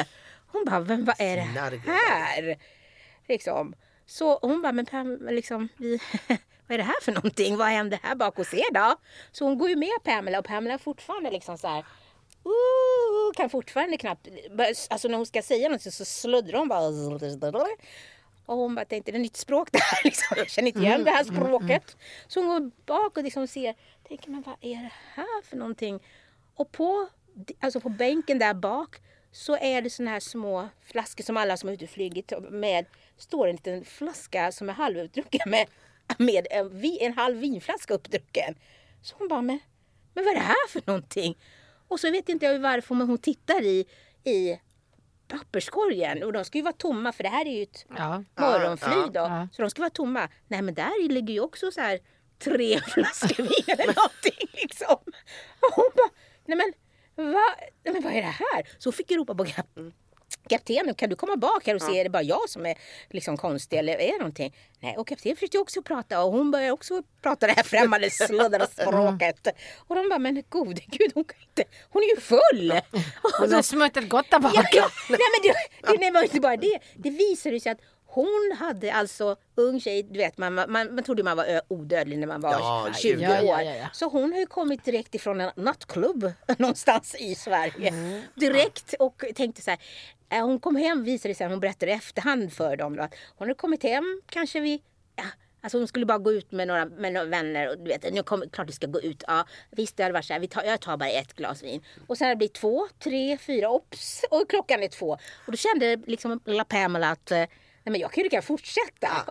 Hon 0.51 0.65
bara, 0.65 0.79
"Men 0.79 1.05
vad 1.05 1.15
är 1.22 1.38
det 1.38 1.48
Snargare. 1.53 1.79
här? 1.91 2.58
Liksom. 3.27 3.75
Så 4.05 4.39
hon 4.41 4.62
bara, 4.62 4.72
men 4.72 4.86
Pamela, 4.86 5.32
liksom, 5.32 5.70
vi, 5.77 6.00
vad 6.67 6.74
är 6.74 6.77
det 6.77 6.84
här 6.84 7.01
för 7.01 7.12
någonting? 7.12 7.58
Vad 7.58 7.67
händer 7.67 8.00
här 8.03 8.15
bak 8.15 8.38
hos 8.38 8.53
er 8.53 8.74
då? 8.74 8.96
Så 9.32 9.46
hon 9.46 9.58
går 9.58 9.70
ju 9.70 9.75
med 9.75 9.89
Pamela 10.03 10.39
och 10.39 10.46
Pamela 10.46 10.74
är 10.74 10.77
fortfarande 10.77 11.32
liksom 11.32 11.58
så 11.58 11.67
här 11.67 11.86
"Ooh", 12.43 13.34
kan 13.36 13.50
fortfarande 13.50 13.98
knappt, 13.98 14.27
alltså 14.89 15.08
när 15.08 15.17
hon 15.17 15.25
ska 15.25 15.41
säga 15.41 15.70
något 15.70 15.82
så 15.82 16.05
sluddrar 16.05 16.60
hon 16.60 16.67
bara. 16.67 16.82
Och 18.46 18.58
hon 18.58 18.75
bara 18.75 18.86
tänkte, 18.86 19.12
det 19.12 19.17
är 19.17 19.20
nytt 19.20 19.38
språk 19.38 19.70
det 19.72 19.79
här 19.82 20.01
liksom. 20.03 20.38
Jag 20.38 20.50
känner 20.50 20.67
inte 20.67 20.79
igen 20.79 21.03
det 21.03 21.12
här 21.12 21.24
språket. 21.24 21.98
Så 22.27 22.39
hon 22.39 22.50
går 22.50 22.72
bak 22.86 23.17
och 23.17 23.24
liksom 23.24 23.48
ser, 23.48 23.75
tänker 24.08 24.29
men 24.29 24.41
vad 24.41 24.55
är 24.62 24.75
det 24.84 24.91
här 25.15 25.41
för 25.43 25.58
någonting? 25.58 26.00
Och 26.55 26.72
på, 26.72 27.08
alltså 27.59 27.79
på 27.79 27.89
bänken 27.89 28.39
där 28.39 28.53
bak 28.53 29.01
så 29.31 29.57
är 29.57 29.81
det 29.81 29.89
såna 29.89 30.11
här 30.11 30.19
små 30.19 30.69
flaskor 30.81 31.23
som 31.23 31.37
alla 31.37 31.57
som 31.57 31.69
har 31.69 31.73
ute 31.73 31.85
och 31.85 31.89
flugit 31.91 32.33
med. 32.49 32.85
Står 33.17 33.47
en 33.47 33.55
liten 33.55 33.85
flaska 33.85 34.51
som 34.51 34.69
är 34.69 34.73
halvutdrucken 34.73 35.49
med, 35.49 35.67
med 36.17 36.47
en, 36.51 36.79
vi- 36.79 36.99
en 37.05 37.13
halv 37.13 37.37
vinflaska 37.37 37.93
uppdrucken. 37.93 38.55
Så 39.01 39.15
hon 39.19 39.27
bara, 39.27 39.41
men, 39.41 39.59
men 40.13 40.23
vad 40.25 40.31
är 40.33 40.37
det 40.37 40.45
här 40.45 40.67
för 40.69 40.81
någonting? 40.85 41.37
Och 41.87 41.99
så 41.99 42.11
vet 42.11 42.29
inte 42.29 42.45
jag 42.45 42.59
varför 42.59 42.95
men 42.95 43.07
hon 43.07 43.17
tittar 43.17 43.61
i, 43.61 43.85
i 44.23 44.59
papperskorgen 45.27 46.23
och 46.23 46.33
de 46.33 46.45
ska 46.45 46.57
ju 46.57 46.61
vara 46.63 46.73
tomma 46.73 47.11
för 47.11 47.23
det 47.23 47.29
här 47.29 47.45
är 47.45 47.51
ju 47.57 47.63
ett 47.63 47.85
Ja. 47.97 48.23
morgonflyg 48.39 48.93
Ja, 48.93 49.08
då. 49.08 49.19
ja. 49.19 49.47
Så 49.51 49.62
de 49.62 49.69
ska 49.69 49.81
vara 49.81 49.89
tomma. 49.89 50.29
Nej 50.47 50.62
men 50.62 50.73
där 50.73 51.10
ligger 51.10 51.34
ju 51.34 51.39
också 51.39 51.71
så 51.71 51.81
här 51.81 51.99
tre 52.39 52.79
flaskor 52.88 53.43
vin 53.43 53.63
eller 53.79 53.86
någonting 53.95 54.47
liksom. 54.53 54.97
Och 55.62 55.73
hon 55.75 55.89
bara, 55.95 56.10
nej 56.45 56.58
men, 56.58 56.73
va? 57.15 57.56
nej 57.84 57.93
men 57.93 58.04
vad 58.04 58.13
är 58.13 58.21
det 58.21 58.36
här? 58.54 58.67
Så 58.78 58.91
fick 58.91 59.12
ju 59.12 59.17
ropa 59.17 59.36
på 59.36 59.45
kap- 59.45 59.91
kaptenen, 60.49 60.95
kan 60.95 61.10
du 61.10 61.15
komma 61.15 61.36
bak 61.36 61.67
här 61.67 61.76
och 61.76 61.82
se, 61.82 61.99
är 61.99 62.04
det 62.04 62.10
bara 62.10 62.23
jag 62.23 62.49
som 62.49 62.65
är 62.65 62.76
liksom 63.10 63.38
konstig 63.38 63.78
eller 63.80 63.93
är 63.93 64.12
det 64.12 64.17
någonting? 64.17 64.56
Nej, 64.80 64.97
och 64.97 65.08
kaptenen 65.08 65.36
försökte 65.36 65.58
också 65.60 65.82
prata 65.82 66.23
och 66.23 66.32
hon 66.32 66.52
började 66.52 66.71
också 66.71 67.04
prata 67.21 67.47
det 67.47 67.54
här 67.54 67.63
främmande 67.63 68.10
sluddra 68.28 68.67
språket. 68.67 69.47
Och 69.88 69.95
de 69.95 70.10
bara, 70.10 70.19
men 70.19 70.43
gode 70.49 70.82
gud, 70.88 71.12
hon 71.13 71.23
kan 71.23 71.39
inte, 71.41 71.63
hon 71.89 72.04
är 72.04 72.15
ju 72.15 72.21
full! 72.21 72.71
Och 73.23 73.32
Hon 73.39 73.54
har 73.54 73.62
smuttat 73.62 74.10
gott 74.10 74.26
där 74.32 74.39
bak. 74.39 74.54
Ja, 74.56 74.63
ja. 74.73 74.89
Nej 75.10 75.19
men 75.19 75.41
det, 75.54 75.91
det, 75.91 76.06
det 76.06 76.12
var 76.12 76.23
inte 76.23 76.39
bara 76.39 76.58
det. 76.58 76.80
Det 76.95 77.10
visade 77.10 77.60
sig 77.60 77.71
att 77.71 77.80
hon 78.13 78.56
hade 78.60 78.93
alltså 78.93 79.36
ung 79.56 79.80
tjej, 79.80 80.04
du 80.04 80.17
vet 80.17 80.38
man, 80.38 80.54
man, 80.54 80.69
man 80.71 81.04
trodde 81.04 81.23
man 81.23 81.38
var 81.38 81.62
odödlig 81.67 82.17
när 82.19 82.28
man 82.28 82.41
var 82.41 82.52
Ja, 82.52 82.88
20 82.97 83.21
ja, 83.21 83.43
år. 83.43 83.62
ja. 83.62 83.88
Så 83.93 84.10
hon 84.10 84.32
har 84.34 84.39
ju 84.39 84.45
kommit 84.45 84.86
direkt 84.86 85.15
ifrån 85.15 85.41
en 85.41 85.52
nattklubb 85.56 86.32
någonstans 86.58 87.15
i 87.19 87.36
Sverige. 87.36 87.88
Mm. 87.89 88.21
Direkt 88.36 88.93
och 88.99 89.23
tänkte 89.36 89.62
så 89.62 89.69
här. 89.71 89.80
eh, 90.30 90.45
Hon 90.45 90.60
kom 90.60 90.76
hem 90.76 91.04
visade 91.04 91.30
det 91.34 91.38
sig, 91.38 91.47
hon 91.47 91.60
berättade 91.60 91.91
i 91.91 91.95
efterhand 91.95 92.54
för 92.54 92.76
dem 92.78 92.95
då, 92.95 93.04
att 93.04 93.15
hon 93.38 93.47
hade 93.47 93.58
kommit 93.58 93.84
hem 93.84 94.21
kanske 94.30 94.60
vid 94.60 94.82
Alltså 95.65 95.78
hon 95.78 95.88
skulle 95.88 96.06
bara 96.06 96.17
gå 96.17 96.32
ut 96.32 96.52
med 96.52 96.67
några, 96.67 96.86
med 96.86 97.13
några 97.13 97.28
vänner 97.28 97.69
och 97.69 97.78
du 97.78 97.84
vet, 97.84 98.13
nu 98.13 98.23
kommer 98.23 98.47
klart 98.47 98.67
vi 98.69 98.71
ska 98.73 98.88
gå 98.88 99.02
ut. 99.02 99.23
Ja, 99.28 99.45
visst 99.71 99.97
det 99.97 100.04
hade 100.04 100.13
varit 100.13 100.26
så 100.26 100.34
här, 100.34 100.39
vi 100.39 100.47
tar, 100.47 100.63
jag 100.63 100.80
tar 100.82 100.97
bara 100.97 101.10
ett 101.10 101.34
glas 101.34 101.63
vin. 101.63 101.84
Och 102.08 102.17
sen 102.17 102.26
har 102.28 102.36
det 102.36 102.38
blivit 102.38 102.54
två, 102.54 102.88
tre, 103.04 103.38
fyra, 103.38 103.69
ops! 103.69 104.21
Och 104.32 104.49
klockan 104.49 104.84
är 104.84 104.88
två. 104.88 105.12
Och 105.45 105.52
då 105.52 105.58
kände 105.58 105.95
liksom 106.08 106.39
lilla 106.45 106.63
Pamela 106.65 107.10
att 107.10 107.32
eh, 107.32 107.43
Nej 107.86 107.91
men 107.91 108.02
jag 108.02 108.12
kan 108.12 108.22
ju 108.22 108.24
lika 108.24 108.41
fortsätta. 108.41 109.08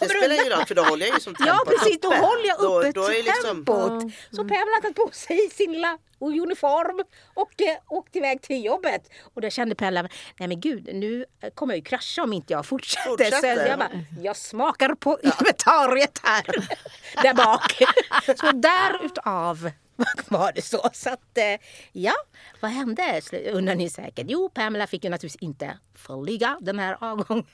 Jag 0.00 0.08
Det 0.08 0.08
spelar 0.08 0.34
ingen 0.34 0.58
roll 0.58 0.66
för 0.66 0.74
då 0.74 0.82
håller 0.82 1.06
jag 1.06 1.14
ju 1.14 1.20
som 1.20 1.34
tempot 1.34 1.46
Ja 1.46 1.64
precis, 1.66 2.00
då 2.00 2.08
håller 2.08 2.48
jag 2.48 2.60
uppe 2.60 2.92
då, 2.92 3.02
då 3.02 3.08
är 3.08 3.22
liksom, 3.22 3.64
tempot. 3.64 4.12
Så 4.30 4.36
Pamela 4.36 4.80
tagit 4.82 4.96
på 4.96 5.10
sig 5.12 5.50
sin 5.50 5.72
lilla 5.72 5.98
uniform 6.20 7.04
och 7.34 7.62
eh, 7.62 7.76
åkt 7.88 8.16
iväg 8.16 8.42
till 8.42 8.64
jobbet. 8.64 9.08
Och 9.34 9.40
då 9.40 9.50
kände 9.50 9.74
Pamela, 9.74 10.02
nej 10.38 10.48
men 10.48 10.60
gud 10.60 10.88
nu 10.94 11.24
kommer 11.54 11.74
jag 11.74 11.78
ju 11.78 11.84
krascha 11.84 12.22
om 12.22 12.32
inte 12.32 12.52
jag 12.52 12.66
fortsätter. 12.66 13.10
Fortsätter. 13.10 13.56
Så 13.64 13.68
jag 13.70 13.78
bara, 13.78 13.90
jag 14.22 14.36
smakar 14.36 14.94
på 14.94 15.18
inventariet 15.22 16.20
här. 16.22 16.42
där 17.22 17.34
bak. 17.34 17.82
Så 18.40 18.52
därutav 18.52 19.70
var 20.28 20.52
det 20.54 20.62
så. 20.62 20.90
Så 20.92 21.10
att, 21.10 21.38
eh, 21.38 21.44
ja, 21.92 22.12
vad 22.60 22.70
hände? 22.70 23.20
Undrar 23.52 23.74
ni 23.74 23.90
säkert. 23.90 24.26
Jo, 24.28 24.48
Pamela 24.54 24.86
fick 24.86 25.04
ju 25.04 25.10
naturligtvis 25.10 25.42
inte 25.42 25.78
flyga 25.94 26.58
den 26.60 26.78
här 26.78 26.96
avgången. 27.00 27.44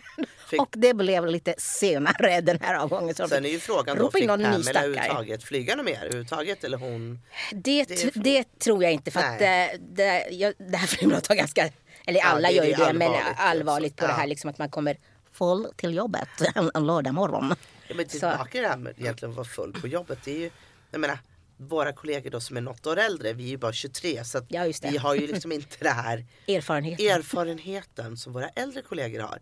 Fick- 0.51 0.61
Och 0.63 0.69
det 0.73 0.95
blev 0.95 1.27
lite 1.27 1.55
senare 1.59 2.41
den 2.41 2.59
här 2.61 2.75
avgången. 2.75 3.15
Så 3.15 3.29
Sen 3.29 3.45
är 3.45 3.49
ju 3.51 3.61
frågan 3.61 3.97
då, 3.99 4.11
fick 4.11 4.27
Pamela 4.29 4.45
överhuvudtaget 4.83 5.43
flyga 5.45 5.77
något 5.77 5.85
mer 5.87 5.99
överhuvudtaget 6.05 6.65
eller 6.65 6.79
hon? 6.79 7.21
Det, 7.53 7.85
Det 7.85 8.11
det, 8.15 8.59
tror 8.59 8.83
jag 8.83 8.93
inte 8.93 9.11
för 9.11 9.21
att 9.21 9.41
Nej. 9.41 9.71
eh, 9.75 9.81
det, 9.81 10.29
jag, 10.31 10.55
det 10.59 10.77
här 10.77 10.87
flygplanet 10.87 11.29
var 11.29 11.37
ganska, 11.37 11.69
eller 12.07 12.21
Ja, 12.21 12.27
alla 12.27 12.49
det- 12.49 12.55
gör 12.55 12.63
det 12.63 12.69
ju 12.69 12.75
det, 12.77 12.93
men 12.93 13.13
allvarligt 13.37 13.97
på 13.97 14.05
det 14.07 14.13
Ja. 14.13 14.17
här 14.17 14.27
liksom 14.27 14.51
att 14.51 14.59
man 14.59 14.69
kommer 14.71 14.97
full 15.33 15.67
till 15.77 15.95
jobbet 15.95 16.29
en, 16.55 16.71
en 16.75 16.87
lördag 16.87 17.15
morgon. 17.15 17.55
Ja, 17.89 17.95
men 17.95 18.07
tillbaka 18.07 18.45
till 18.51 18.63
det 18.63 18.69
här 18.69 18.77
med 18.77 18.95
egentligen 18.99 19.35
vara 19.35 19.47
full 19.47 19.73
på 19.73 19.87
jobbet. 19.89 20.19
Det 20.25 20.31
är 20.31 20.39
ju, 20.39 20.51
jag 20.91 21.01
menar, 21.01 21.19
våra 21.59 21.92
kollegor 21.92 22.31
då 22.31 22.40
som 22.40 22.57
är 22.57 22.61
något 22.61 22.87
år 22.87 22.97
äldre, 22.97 23.33
vi 23.33 23.44
är 23.44 23.49
ju 23.49 23.57
bara 23.57 23.73
23 23.73 24.25
så 24.25 24.47
Ja, 24.49 24.73
vi 24.83 24.97
har 24.97 25.14
ju 25.14 25.27
liksom 25.27 25.53
inte 25.53 25.77
det 25.81 25.88
här 25.88 26.27
Erfarenhet. 26.47 27.01
erfarenheten 27.01 28.16
som 28.16 28.33
våra 28.33 28.49
äldre 28.49 28.83
kollegor 28.83 29.21
har. 29.21 29.38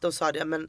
De 0.00 0.12
sa 0.12 0.32
det, 0.32 0.44
men 0.44 0.68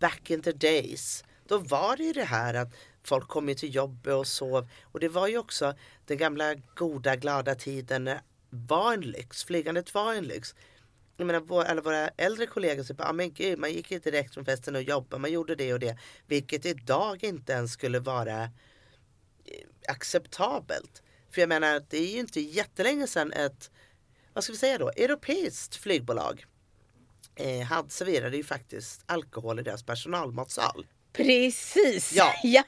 back 0.00 0.30
in 0.30 0.42
the 0.42 0.52
days, 0.52 1.24
då 1.48 1.58
var 1.58 1.96
det 1.96 2.02
ju 2.02 2.12
det 2.12 2.24
här 2.24 2.54
att 2.54 2.68
folk 3.04 3.28
kom 3.28 3.48
ju 3.48 3.54
till 3.54 3.74
jobbet 3.74 4.14
och 4.14 4.26
sov. 4.26 4.68
Och 4.82 5.00
det 5.00 5.08
var 5.08 5.28
ju 5.28 5.38
också 5.38 5.74
den 6.06 6.16
gamla 6.18 6.54
goda 6.54 7.16
glada 7.16 7.54
tiden 7.54 8.04
när 8.04 8.20
var 8.50 8.92
en 8.92 9.00
lyx, 9.00 9.44
flygandet 9.44 9.94
var 9.94 10.14
en 10.14 10.24
lyx. 10.24 10.54
Jag 11.16 11.26
menar, 11.26 11.40
vår, 11.40 11.64
alla 11.64 11.80
våra 11.80 12.08
äldre 12.08 12.46
kollegor 12.46 12.82
säger 12.82 13.02
ah, 13.08 13.12
men 13.12 13.32
gud, 13.32 13.58
man 13.58 13.72
gick 13.72 13.90
ju 13.90 13.98
direkt 13.98 14.34
från 14.34 14.44
festen 14.44 14.76
och 14.76 14.82
jobbade, 14.82 15.20
man 15.20 15.32
gjorde 15.32 15.54
det 15.54 15.72
och 15.72 15.78
det. 15.80 15.98
Vilket 16.26 16.66
idag 16.66 17.24
inte 17.24 17.52
ens 17.52 17.72
skulle 17.72 17.98
vara 17.98 18.50
acceptabelt. 19.88 21.02
För 21.30 21.40
jag 21.42 21.48
menar, 21.48 21.82
det 21.88 21.98
är 21.98 22.12
ju 22.12 22.18
inte 22.18 22.40
jättelänge 22.40 23.06
sedan 23.06 23.32
ett, 23.32 23.70
vad 24.32 24.44
ska 24.44 24.52
vi 24.52 24.58
säga 24.58 24.78
då, 24.78 24.88
europeiskt 24.90 25.76
flygbolag 25.76 26.46
eh, 27.34 27.60
hade 27.66 27.90
serverade 27.90 28.36
ju 28.36 28.44
faktiskt 28.44 29.02
alkohol 29.06 29.58
i 29.58 29.62
deras 29.62 29.82
personalmatsal. 29.82 30.86
Precis! 31.12 32.12
Ja. 32.12 32.34
ja. 32.42 32.62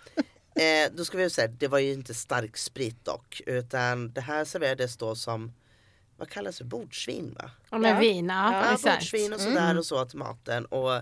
Eh, 0.62 0.92
då 0.92 1.04
ska 1.04 1.18
vi 1.18 1.30
säga, 1.30 1.48
det 1.48 1.68
var 1.68 1.78
ju 1.78 1.92
inte 1.92 2.14
stark 2.14 2.56
sprit 2.56 3.04
dock, 3.04 3.40
utan 3.46 4.12
det 4.12 4.20
här 4.20 4.44
serverades 4.44 4.96
då 4.96 5.14
som, 5.14 5.52
vad 6.16 6.28
kallas 6.30 6.58
det, 6.58 6.64
bordsvin 6.64 7.34
va? 7.38 7.50
Ja, 7.70 7.78
med 7.78 7.94
Ja. 7.94 7.98
vin, 8.00 8.26
ja, 8.26 8.78
Ja, 8.84 8.92
bordsvin 8.92 9.32
och 9.32 9.40
sådär 9.40 9.78
och 9.78 9.86
så 9.86 10.04
till 10.04 10.18
maten. 10.18 10.66
Och, 10.66 10.94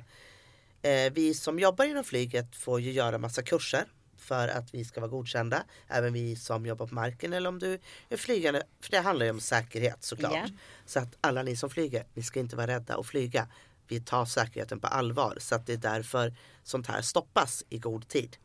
eh, 0.88 1.12
vi 1.12 1.34
som 1.34 1.58
jobbar 1.58 1.84
inom 1.84 2.04
flyget 2.04 2.56
får 2.56 2.80
ju 2.80 2.92
göra 2.92 3.18
massa 3.18 3.42
kurser 3.42 3.84
för 4.18 4.48
att 4.48 4.74
vi 4.74 4.84
ska 4.84 5.00
vara 5.00 5.10
godkända. 5.10 5.64
Även 5.88 6.12
vi 6.12 6.36
som 6.36 6.66
jobbar 6.66 6.86
på 6.86 6.94
marken 6.94 7.32
eller 7.32 7.48
om 7.48 7.58
du 7.58 7.78
är 8.08 8.16
flygande. 8.16 8.62
För 8.80 8.90
det 8.90 9.00
handlar 9.00 9.26
ju 9.26 9.32
om 9.32 9.40
säkerhet 9.40 10.04
såklart. 10.04 10.32
Ja. 10.34 10.48
Så 10.86 10.98
att 10.98 11.16
alla 11.20 11.42
ni 11.42 11.56
som 11.56 11.70
flyger, 11.70 12.04
ni 12.14 12.22
ska 12.22 12.40
inte 12.40 12.56
vara 12.56 12.66
rädda 12.66 12.96
att 12.96 13.06
flyga. 13.06 13.48
Vi 13.88 14.00
tar 14.00 14.24
säkerheten 14.24 14.80
på 14.80 14.86
allvar 14.86 15.36
så 15.40 15.54
att 15.54 15.66
det 15.66 15.72
är 15.72 15.76
därför 15.76 16.34
sånt 16.62 16.86
här 16.86 17.02
stoppas 17.02 17.64
i 17.68 17.78
god 17.78 18.08
tid. 18.08 18.36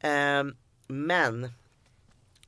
Ehm, 0.00 0.56
men 0.86 1.52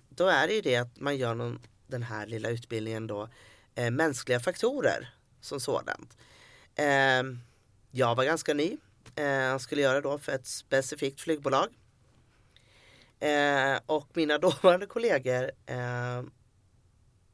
då 0.09 0.27
är 0.27 0.49
det 0.49 0.55
ju 0.55 0.61
det 0.61 0.77
att 0.77 1.01
man 1.01 1.17
gör 1.17 1.35
någon, 1.35 1.61
den 1.87 2.03
här 2.03 2.27
lilla 2.27 2.49
utbildningen 2.49 3.07
då 3.07 3.29
eh, 3.75 3.91
mänskliga 3.91 4.41
faktorer 4.41 5.15
som 5.41 5.61
sådant. 5.61 6.17
Ehm, 6.75 7.41
jag 7.91 8.15
var 8.15 8.25
ganska 8.25 8.55
ny. 8.55 8.77
Eh, 9.15 9.59
skulle 9.59 9.83
göra 9.83 10.01
då 10.01 10.19
för 10.19 10.33
ett 10.33 10.47
specifikt 10.47 11.21
flygbolag. 11.21 11.69
Eh, 13.21 13.79
och 13.87 14.09
mina 14.15 14.39
dåvarande 14.47 14.87
kollegor 14.87 15.51
eh, 15.67 16.23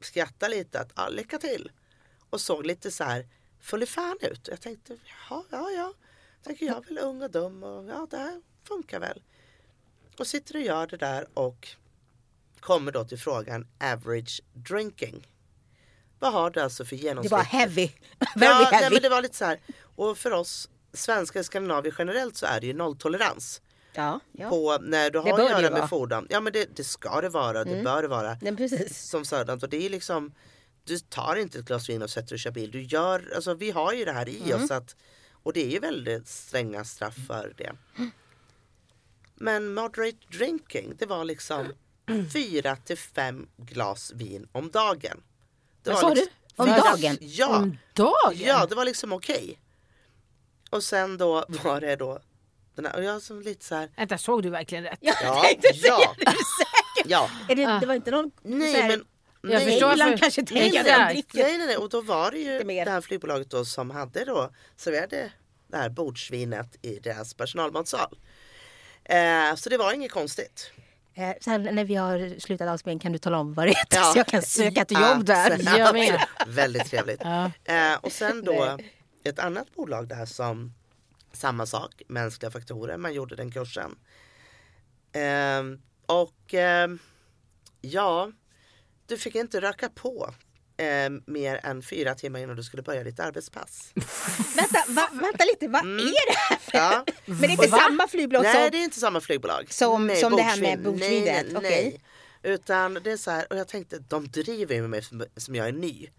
skrattade 0.01 0.55
lite 0.55 0.79
att 0.79 0.91
ah, 0.95 1.09
lycka 1.09 1.37
till. 1.37 1.71
Och 2.29 2.41
såg 2.41 2.65
lite 2.65 2.91
så 2.91 3.03
här 3.03 3.27
full 3.59 3.85
fan 3.87 4.17
ut. 4.21 4.47
Jag 4.47 4.61
tänkte 4.61 4.97
ja, 5.29 5.45
ja, 5.51 5.69
ja. 5.71 5.93
Tänker 6.43 6.65
jag 6.65 6.77
är 6.77 6.81
väl 6.81 6.97
ung 6.97 7.21
och 7.21 7.31
dum 7.31 7.63
och 7.63 7.85
ja, 7.89 8.07
det 8.11 8.17
här 8.17 8.41
funkar 8.67 8.99
väl. 8.99 9.21
Och 10.19 10.27
sitter 10.27 10.55
och 10.55 10.61
gör 10.61 10.87
det 10.87 10.97
där 10.97 11.27
och 11.33 11.67
kommer 12.59 12.91
då 12.91 13.03
till 13.05 13.19
frågan 13.19 13.67
average 13.79 14.41
drinking. 14.53 15.27
Vad 16.19 16.33
har 16.33 16.49
du 16.49 16.59
alltså 16.61 16.85
för 16.85 16.95
Det 16.95 17.01
genomsnitt? 17.01 17.31
var 17.31 17.43
heavy. 17.43 17.87
Very 18.35 18.51
Ja, 18.51 18.69
nej, 18.71 18.81
heavy. 18.81 18.93
men 18.95 19.01
det 19.01 19.09
var 19.09 19.21
lite 19.21 19.35
så 19.37 19.45
här. 19.45 19.59
Och 19.95 20.17
för 20.17 20.31
oss 20.31 20.69
svenskar 20.93 21.39
i 21.39 21.43
Skandinavien 21.43 21.95
generellt 21.97 22.37
så 22.37 22.45
är 22.45 22.61
det 22.61 22.67
ju 22.67 22.73
nolltolerans. 22.73 23.61
Ja, 23.93 24.19
ja. 24.31 24.49
På 24.49 24.77
när 24.81 25.09
du 25.09 25.19
har 25.19 25.39
att 25.39 25.61
göra 25.61 25.71
med 25.71 25.89
fordon. 25.89 26.27
Ja 26.29 26.39
men 26.41 26.53
det, 26.53 26.75
det 26.75 26.83
ska 26.83 27.21
det 27.21 27.29
vara, 27.29 27.63
det 27.63 27.83
bör 27.83 28.01
det 28.01 28.07
vara. 28.07 28.37
Nej, 28.41 28.55
precis. 28.55 28.97
Som 29.09 29.25
sådant. 29.25 29.63
Och 29.63 29.69
det 29.69 29.85
är 29.85 29.89
liksom 29.89 30.31
Du 30.83 30.99
tar 30.99 31.35
inte 31.35 31.59
ett 31.59 31.65
glas 31.65 31.89
vin 31.89 32.01
och 32.01 32.09
sätter 32.09 32.33
och 32.35 32.39
kör 32.39 32.51
bil. 32.51 32.71
Du 32.71 32.81
gör, 32.81 33.31
alltså 33.35 33.53
vi 33.53 33.71
har 33.71 33.93
ju 33.93 34.05
det 34.05 34.11
här 34.11 34.29
i 34.29 34.51
Mm. 34.51 34.63
oss. 34.63 34.71
Att, 34.71 34.95
och 35.43 35.53
det 35.53 35.65
är 35.65 35.69
ju 35.69 35.79
väldigt 35.79 36.27
stränga 36.27 36.83
straff 36.85 37.15
för 37.27 37.53
det. 37.57 37.71
Men 39.35 39.73
moderate 39.73 40.17
drinking, 40.31 40.93
det 40.99 41.05
var 41.05 41.23
liksom 41.25 41.73
fyra 42.33 42.75
till 42.75 42.97
fem 42.97 43.47
glas 43.57 44.11
vin 44.15 44.47
om 44.51 44.71
dagen. 44.71 45.23
Det 45.83 45.89
Vad 45.91 45.99
sa 45.99 46.09
liksom, 46.09 46.27
du? 46.55 46.63
Om 46.63 46.67
fyra- 46.67 46.81
dagen? 46.95 47.17
Ja, 47.21 47.57
Om 47.57 47.77
dagen? 47.93 48.33
ja, 48.47 48.65
det 48.65 48.75
var 48.75 48.85
liksom 48.85 49.13
okej. 49.13 49.59
Och 50.69 50.83
sen 50.83 51.17
då 51.17 51.45
var 51.63 51.81
det 51.81 51.95
då 51.95 52.19
den 52.75 52.85
här, 52.85 52.95
och 52.95 53.03
jag 53.03 53.21
som 53.21 53.41
lite 53.41 53.65
så 53.65 53.75
här, 53.75 53.89
Vänta, 53.97 54.17
såg 54.17 54.43
du 54.43 54.49
verkligen 54.49 54.83
rätt? 54.83 54.97
Jag 55.01 55.15
ja, 55.23 55.41
tänkte 55.43 55.73
säga 55.73 55.93
ja, 55.99 56.15
det. 56.17 56.23
Är 56.27 56.31
du 56.31 56.37
säker? 56.37 57.11
ja. 57.11 57.29
Är 57.49 57.55
det, 57.55 57.65
Ah. 57.65 57.79
det 57.79 57.85
var 57.85 57.95
inte 57.95 58.11
någon 58.11 58.31
Nej 58.41 58.73
här, 58.81 58.87
men 58.87 59.05
Jag 59.41 59.49
nej, 59.51 59.65
förstår 59.71 59.91
England 59.91 60.11
för- 60.11 60.17
kanske 60.17 60.41
Nej, 60.41 60.61
tänker 60.61 60.83
nej, 60.83 60.93
nej, 61.13 61.23
nej, 61.33 61.57
nej, 61.57 61.67
nej. 61.67 61.77
Och 61.77 61.89
då 61.89 62.01
var 62.01 62.31
det 62.31 62.37
ju 62.37 62.63
det 62.63 62.91
här 62.91 63.01
flygbolaget 63.01 63.49
då 63.49 63.65
som 63.65 63.89
hade 63.91 64.25
då 64.25 64.49
serverade 64.77 65.31
det 65.67 65.77
här 65.77 65.89
bordsvinet 65.89 66.75
i 66.85 66.99
deras 66.99 67.33
personalmatsal. 67.33 68.17
Eh, 69.05 69.55
så 69.55 69.69
det 69.69 69.77
var 69.77 69.93
inget 69.93 70.11
konstigt. 70.11 70.71
Eh, 71.15 71.29
Sen 71.41 71.63
när 71.63 71.85
vi 71.85 71.95
har 71.95 72.39
slutat 72.39 72.67
avspelningen 72.69 72.99
kan 72.99 73.11
du 73.11 73.17
tala 73.17 73.37
om 73.39 73.53
vad 73.53 73.65
det 73.67 73.69
heter 73.69 73.97
Ja. 73.97 74.03
så 74.13 74.19
jag 74.19 74.27
kan 74.27 74.41
söka 74.41 74.81
ett 74.81 74.91
Ja, 74.91 75.15
jobb 75.15 75.25
där. 75.25 75.57
sen- 75.57 75.77
Jag 75.77 75.93
med. 75.93 76.21
Väldigt 76.47 76.85
trevligt. 76.89 77.21
Ja. 77.23 77.51
Eh, 77.63 77.95
och 78.01 78.11
sen 78.11 78.43
då 78.43 78.75
Nej. 78.77 78.93
ett 79.23 79.39
annat 79.39 79.75
bolag 79.75 80.07
där 80.07 80.25
som 80.25 80.73
samma 81.33 81.65
sak, 81.65 82.01
mänskliga 82.07 82.51
faktorer, 82.51 82.97
man 82.97 83.13
gjorde 83.13 83.35
den 83.35 83.51
kursen. 83.51 83.95
Eh, 85.11 85.63
och 86.05 86.53
eh, 86.53 86.89
ja, 87.81 88.31
du 89.07 89.17
fick 89.17 89.35
inte 89.35 89.61
röka 89.61 89.89
på 89.89 90.33
eh, 90.77 91.09
mer 91.25 91.59
än 91.63 91.81
fyra 91.83 92.15
timmar 92.15 92.39
innan 92.39 92.55
du 92.55 92.63
skulle 92.63 92.83
börja 92.83 93.03
ditt 93.03 93.19
arbetspass. 93.19 93.91
Vänta, 94.55 94.83
va, 94.87 95.09
vänta 95.13 95.43
lite, 95.45 95.67
vad 95.67 95.83
Mm. 95.83 95.99
är 95.99 96.31
det 96.31 96.37
här? 96.49 96.57
för- 96.57 96.77
Ja. 96.77 97.05
Men 97.25 97.37
det 97.41 97.45
är 97.47 97.51
inte 97.51 97.67
Va? 97.67 97.77
samma 97.77 98.07
flygbolag 98.07 98.43
Nej 98.43 98.53
som... 98.53 98.71
det 98.71 98.77
är 98.77 98.83
inte 98.83 98.99
samma 98.99 99.21
flygbolag. 99.21 99.73
Som- 99.73 100.07
nej, 100.07 100.15
som 100.17 100.35
det 100.35 100.41
här 100.41 100.61
med 100.61 100.83
bordsvinet, 100.83 101.45
Nej, 101.47 101.55
okej. 101.57 101.69
nej. 102.41 102.53
Utan 102.53 102.93
det 102.93 103.11
är 103.11 103.17
så 103.17 103.31
här, 103.31 103.47
och 103.53 103.57
jag 103.57 103.67
tänkte 103.67 103.99
de 103.99 104.27
driver 104.27 104.81
med 104.81 104.89
mig 104.89 105.01
som, 105.03 105.25
som 105.37 105.55
jag 105.55 105.67
är 105.67 105.71
ny. 105.71 106.09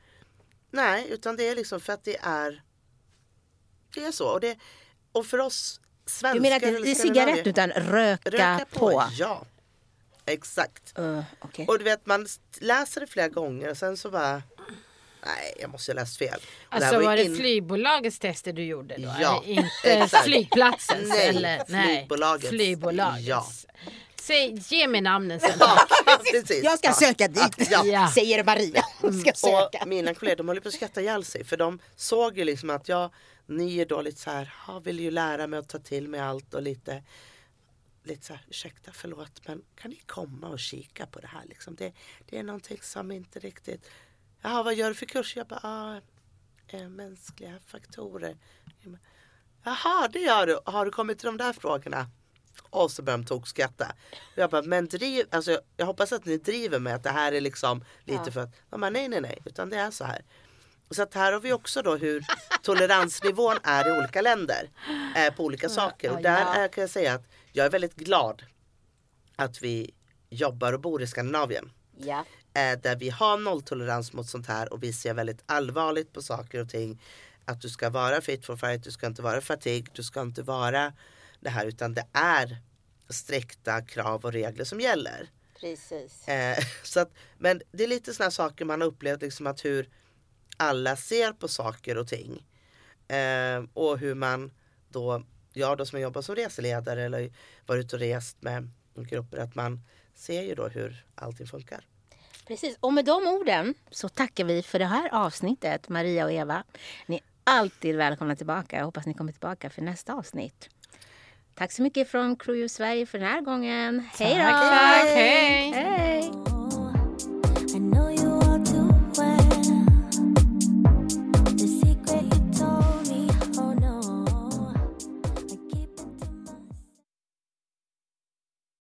Nej, 0.70 1.06
utan 1.10 1.36
det 1.36 1.48
är 1.48 1.54
liksom 1.56 1.80
för 1.80 1.92
att 1.92 2.04
det 2.04 2.16
är 2.22 2.62
Det 3.94 4.04
är 4.04 4.12
så. 4.12 4.28
Och, 4.28 4.40
det, 4.40 4.58
och 5.14 5.26
för 5.26 5.38
oss 5.38 5.80
svenskar 6.06 6.34
Du 6.34 6.40
menar 6.40 6.76
inte 6.78 6.90
i 6.90 6.94
cigarett 6.94 7.46
utan 7.46 7.70
röka, 7.70 8.30
Röka 8.30 8.66
på. 8.72 8.78
på? 8.90 9.04
Ja, 9.18 9.44
exakt. 10.26 10.98
Uh, 10.98 11.20
okej. 11.40 11.66
Och 11.68 11.78
du 11.78 11.84
vet 11.84 12.06
man 12.06 12.26
läser 12.60 13.00
det 13.00 13.06
flera 13.06 13.28
gånger 13.28 13.70
och 13.70 13.76
sen 13.76 13.96
så 13.96 14.10
bara 14.10 14.42
Nej, 15.26 15.54
jag 15.60 15.70
måste 15.70 15.92
ha 15.92 15.94
läst 15.94 16.16
fel. 16.18 16.40
Alltså 16.68 16.94
ju 17.00 17.06
var 17.06 17.16
det 17.16 17.22
in- 17.24 17.36
flygbolagets 17.36 18.18
tester 18.18 18.52
du 18.52 18.64
gjorde 18.64 18.96
då? 18.98 19.14
Ja, 19.20 19.42
inte 19.46 20.08
flygplatsens? 20.24 21.08
Nej, 21.08 21.28
eller? 21.28 21.64
flygbolagets. 21.64 22.48
flygbolagets. 22.48 23.26
Ja. 23.28 23.46
Säg, 24.20 24.54
ge 24.68 24.86
mig 24.88 25.00
namnen 25.00 25.40
sen. 25.40 25.50
Ja, 26.06 26.20
precis. 26.32 26.64
Jag 26.64 26.78
ska 26.78 26.88
Ja. 26.88 26.94
söka 26.94 27.28
dit, 27.28 27.70
Ja. 27.70 27.84
Ja. 27.84 28.10
säger 28.14 28.44
Maria. 28.44 28.84
Hon 29.00 29.20
ska 29.20 29.32
söka. 29.32 29.78
Och 29.82 29.88
mina 29.88 30.14
kollegor 30.14 30.36
de 30.36 30.48
höll 30.48 30.60
på 30.60 30.68
att 30.68 30.74
skratta 30.74 31.00
ihjäl 31.00 31.24
sig 31.24 31.44
för 31.44 31.56
de 31.56 31.78
såg 31.96 32.38
ju 32.38 32.44
liksom 32.44 32.70
att 32.70 32.88
jag, 32.88 33.10
ni 33.46 33.78
är 33.78 33.86
då 33.86 34.02
lite 34.02 34.20
så 34.20 34.30
här, 34.30 34.54
"Ja, 34.66 34.78
vill 34.78 35.00
ju 35.00 35.10
lära 35.10 35.46
mig 35.46 35.58
att 35.58 35.68
ta 35.68 35.78
till 35.78 36.08
mig 36.08 36.20
allt 36.20 36.54
och 36.54 36.62
lite 36.62 37.02
Lite 38.06 38.26
så 38.26 38.32
här, 38.32 38.44
ursäkta 38.48 38.92
förlåt 38.92 39.48
men 39.48 39.62
kan 39.74 39.90
ni 39.90 39.96
komma 40.06 40.48
och 40.48 40.58
kika 40.58 41.06
på 41.06 41.20
det 41.20 41.26
här 41.26 41.44
liksom? 41.44 41.74
Det, 41.74 41.92
det 42.26 42.38
är 42.38 42.42
någonting 42.42 42.78
som 42.82 43.12
inte 43.12 43.38
riktigt 43.38 43.90
Jaha 44.42 44.62
vad 44.62 44.74
gör 44.74 44.88
du 44.88 44.94
för 44.94 45.06
kurs? 45.06 45.36
Jag 45.36 45.46
bara, 45.46 45.60
ah, 45.62 46.00
mänskliga 46.88 47.58
faktorer 47.66 48.36
Jag 48.82 48.98
Jaha 49.64 50.08
det 50.08 50.18
gör 50.18 50.46
du, 50.46 50.58
har 50.64 50.84
du 50.84 50.90
kommit 50.90 51.18
till 51.18 51.26
de 51.26 51.36
där 51.36 51.52
frågorna? 51.52 52.06
Och 52.70 52.90
så 52.90 53.02
började 53.02 53.22
de 53.22 53.26
tokskratta. 53.26 53.94
Och 54.32 54.38
Jag 54.38 54.50
bara, 54.50 54.62
men 54.62 54.86
driv, 54.88 55.26
alltså, 55.30 55.50
jag, 55.50 55.60
jag 55.76 55.86
hoppas 55.86 56.12
att 56.12 56.24
ni 56.24 56.36
driver 56.36 56.78
med 56.78 56.94
att 56.94 57.02
det 57.02 57.10
här 57.10 57.32
är 57.32 57.40
liksom 57.40 57.84
lite 58.04 58.22
Ja. 58.26 58.32
för 58.32 58.40
att, 58.40 58.50
de 58.70 58.80
bara, 58.80 58.90
nej 58.90 59.08
nej 59.08 59.20
nej, 59.20 59.38
utan 59.44 59.70
det 59.70 59.76
är 59.76 59.90
så 59.90 60.04
här. 60.04 60.24
Så 60.94 61.02
att 61.02 61.14
här 61.14 61.32
har 61.32 61.40
vi 61.40 61.52
också 61.52 61.82
då 61.82 61.96
hur 61.96 62.24
toleransnivån 62.62 63.56
är 63.62 63.88
i 63.88 63.98
olika 63.98 64.20
länder 64.20 64.70
eh, 65.16 65.34
på 65.34 65.44
olika 65.44 65.68
saker. 65.68 66.12
Och 66.12 66.22
där 66.22 66.54
är, 66.54 66.68
kan 66.68 66.80
jag 66.80 66.90
säga 66.90 67.14
att 67.14 67.26
jag 67.52 67.66
är 67.66 67.70
väldigt 67.70 67.94
glad 67.94 68.42
att 69.36 69.62
vi 69.62 69.94
jobbar 70.30 70.72
och 70.72 70.80
bor 70.80 71.02
i 71.02 71.06
Skandinavien. 71.06 71.72
Ja. 71.96 72.24
Eh, 72.54 72.78
där 72.78 72.96
vi 72.96 73.10
har 73.10 73.38
nolltolerans 73.38 74.12
mot 74.12 74.28
sånt 74.28 74.46
här 74.46 74.72
och 74.72 74.82
vi 74.82 74.92
ser 74.92 75.14
väldigt 75.14 75.42
allvarligt 75.46 76.12
på 76.12 76.22
saker 76.22 76.60
och 76.60 76.68
ting. 76.68 77.02
Att 77.44 77.60
du 77.60 77.68
ska 77.68 77.90
vara 77.90 78.20
fit 78.20 78.46
for 78.46 78.56
fight, 78.56 78.84
du 78.84 78.90
ska 78.90 79.06
inte 79.06 79.22
vara 79.22 79.40
fatig, 79.40 79.88
du 79.92 80.02
ska 80.02 80.20
inte 80.20 80.42
vara 80.42 80.92
det 81.40 81.50
här 81.50 81.66
utan 81.66 81.94
det 81.94 82.06
är 82.12 82.56
strikta 83.08 83.82
krav 83.82 84.24
och 84.24 84.32
regler 84.32 84.64
som 84.64 84.80
gäller. 84.80 85.30
Precis. 85.60 86.28
Eh, 86.28 86.64
så 86.82 87.00
att, 87.00 87.12
men 87.38 87.62
det 87.72 87.84
är 87.84 87.88
lite 87.88 88.14
sådana 88.14 88.30
saker 88.30 88.64
man 88.64 88.80
har 88.80 88.88
upplevt 88.88 89.22
liksom 89.22 89.46
att 89.46 89.64
hur 89.64 89.88
alla 90.56 90.96
ser 90.96 91.32
på 91.32 91.48
saker 91.48 91.98
och 91.98 92.08
ting. 92.08 92.46
Eh, 93.08 93.64
och 93.74 93.98
hur 93.98 94.14
man 94.14 94.50
då, 94.88 95.22
jag 95.52 95.78
då 95.78 95.86
som 95.86 96.00
jobbar 96.00 96.22
som 96.22 96.34
reseledare 96.34 97.02
eller 97.02 97.32
varit 97.66 97.92
och 97.92 97.98
rest 97.98 98.42
med 98.42 98.70
grupper, 98.94 99.38
att 99.38 99.54
man 99.54 99.80
ser 100.14 100.42
ju 100.42 100.54
då 100.54 100.68
hur 100.68 101.04
allting 101.14 101.46
funkar. 101.46 101.84
Precis. 102.46 102.76
Och 102.80 102.92
med 102.92 103.04
de 103.04 103.26
orden 103.26 103.74
så 103.90 104.08
tackar 104.08 104.44
vi 104.44 104.62
för 104.62 104.78
det 104.78 104.84
här 104.84 105.08
avsnittet, 105.12 105.88
Maria 105.88 106.24
och 106.24 106.32
Eva. 106.32 106.64
Ni 107.06 107.16
är 107.16 107.22
alltid 107.44 107.96
välkomna 107.96 108.36
tillbaka. 108.36 108.76
Jag 108.76 108.84
hoppas 108.84 109.06
ni 109.06 109.14
kommer 109.14 109.32
tillbaka 109.32 109.70
för 109.70 109.82
nästa 109.82 110.14
avsnitt. 110.14 110.68
Tack 111.54 111.72
så 111.72 111.82
mycket 111.82 112.08
från 112.08 112.36
Crew 112.36 112.68
Sverige 112.68 113.06
för 113.06 113.18
den 113.18 113.28
här 113.28 113.40
gången. 113.40 114.08
Hej 114.18 114.34
då! 114.34 114.42
Tack, 114.42 114.62
tack. 114.62 115.08
Hej. 115.08 115.72
Hej! 115.72 116.63